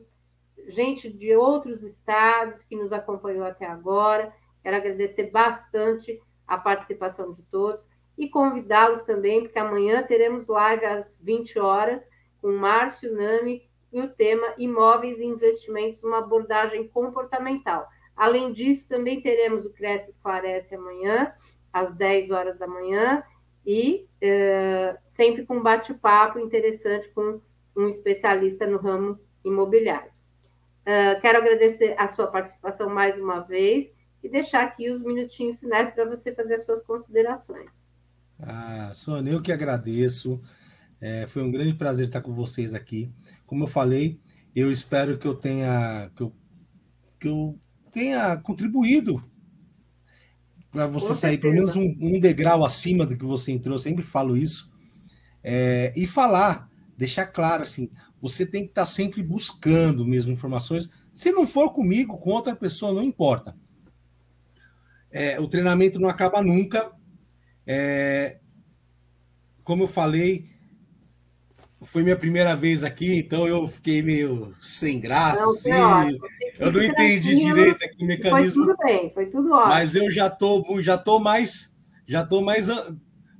[0.69, 4.33] gente de outros estados que nos acompanhou até agora.
[4.63, 6.21] Quero agradecer bastante
[6.51, 7.87] a participação de todos
[8.17, 12.05] e convidá-los também, porque amanhã teremos live às 20 horas
[12.41, 17.87] com Márcio Nami e o tema Imóveis e Investimentos, uma abordagem comportamental.
[18.17, 21.33] Além disso, também teremos o Cresce Esclarece amanhã,
[21.71, 23.23] às 10 horas da manhã,
[23.65, 27.39] e uh, sempre com bate-papo interessante com
[27.77, 30.11] um especialista no ramo imobiliário.
[30.81, 33.89] Uh, quero agradecer a sua participação mais uma vez
[34.23, 37.69] e deixar aqui os minutinhos finais para você fazer as suas considerações.
[38.39, 40.41] Ah, Sônia, eu que agradeço.
[40.99, 43.11] É, foi um grande prazer estar com vocês aqui.
[43.45, 44.19] Como eu falei,
[44.55, 46.33] eu espero que eu tenha que eu,
[47.19, 47.59] que eu
[47.91, 49.23] tenha contribuído
[50.71, 51.41] para você com sair certeza.
[51.41, 53.75] pelo menos um, um, degrau acima do que você entrou.
[53.75, 54.71] Eu sempre falo isso.
[55.43, 57.89] É, e falar, deixar claro assim,
[58.21, 60.87] você tem que estar sempre buscando mesmo informações.
[61.13, 63.55] Se não for comigo, com outra pessoa, não importa.
[65.11, 66.91] É, o treinamento não acaba nunca.
[67.65, 68.39] É,
[69.63, 70.49] como eu falei,
[71.81, 75.39] foi minha primeira vez aqui, então eu fiquei meio sem graça.
[75.39, 76.17] Não, assim,
[76.59, 78.65] eu não entendi direito aqui o mecanismo.
[78.65, 79.69] Foi tudo bem, foi tudo ótimo.
[79.69, 82.67] Mas eu já tô, já tô mais, já tô mais,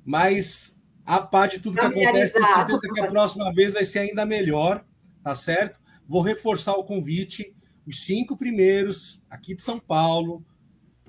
[0.04, 2.34] mais a par de tudo que acontece.
[2.34, 4.84] Tenho certeza que a próxima vez vai ser ainda melhor,
[5.24, 5.80] tá certo?
[6.08, 7.54] Vou reforçar o convite.
[7.86, 10.44] Os cinco primeiros aqui de São Paulo,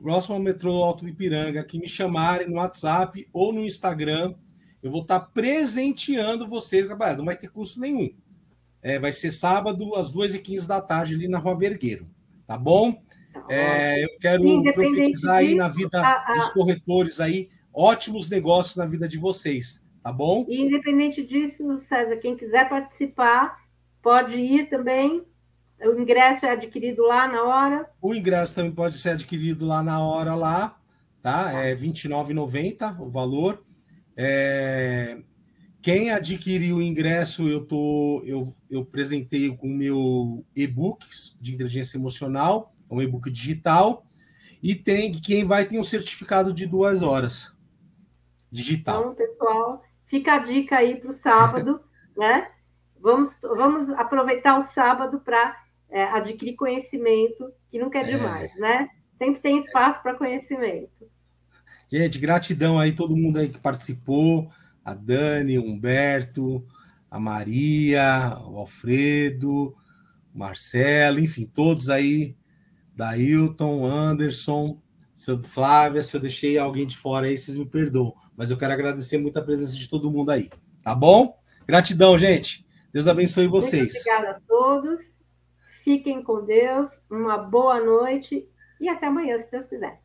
[0.01, 4.34] próximo ao metrô Alto de Ipiranga, que me chamarem no WhatsApp ou no Instagram,
[4.82, 6.88] eu vou estar presenteando vocês.
[6.88, 8.11] Não vai ter custo nenhum.
[8.82, 12.09] É, vai ser sábado, às 2h15 da tarde, ali na Rua Vergueiro.
[12.47, 13.01] Tá bom?
[13.49, 14.43] É, eu quero
[14.74, 16.34] profetizar aí na vida a, a...
[16.34, 19.82] dos corretores aí ótimos negócios na vida de vocês.
[20.03, 20.45] Tá bom?
[20.49, 23.57] E independente disso, César, quem quiser participar,
[24.03, 25.24] pode ir também
[25.89, 27.91] o ingresso é adquirido lá na hora?
[28.01, 30.78] O ingresso também pode ser adquirido lá na hora, lá,
[31.20, 31.53] tá?
[31.53, 33.64] É R$29,90 o valor.
[34.16, 35.18] É...
[35.83, 41.05] Quem adquiriu o ingresso, eu tô, eu, eu apresentei com o meu e-book
[41.41, 44.07] de inteligência emocional, é um e-book digital,
[44.62, 47.53] e tem quem vai ter um certificado de duas horas
[48.49, 49.01] digital.
[49.01, 51.80] Então, pessoal, fica a dica aí para o sábado,
[52.16, 52.49] né?
[53.01, 55.61] Vamos, vamos aproveitar o sábado para
[55.93, 58.59] é, adquirir conhecimento, que nunca é, demais, é.
[58.59, 58.88] né?
[59.18, 60.90] Sempre tem espaço para conhecimento.
[61.90, 64.51] Gente, gratidão aí todo mundo aí que participou,
[64.82, 66.66] a Dani, o Humberto,
[67.11, 69.76] a Maria, o Alfredo,
[70.34, 72.34] o Marcelo, enfim, todos aí,
[72.97, 74.80] Dailton, Anderson,
[75.14, 78.72] seu Flávia, se eu deixei alguém de fora aí, vocês me perdoam, mas eu quero
[78.72, 80.49] agradecer muito a presença de todo mundo aí,
[80.82, 81.38] tá bom?
[81.66, 82.66] Gratidão, gente.
[82.93, 83.93] Deus abençoe vocês.
[83.93, 85.22] Muito obrigada a todos
[85.83, 88.49] Fiquem com Deus, uma boa noite
[88.80, 90.01] e até amanhã, se Deus quiser.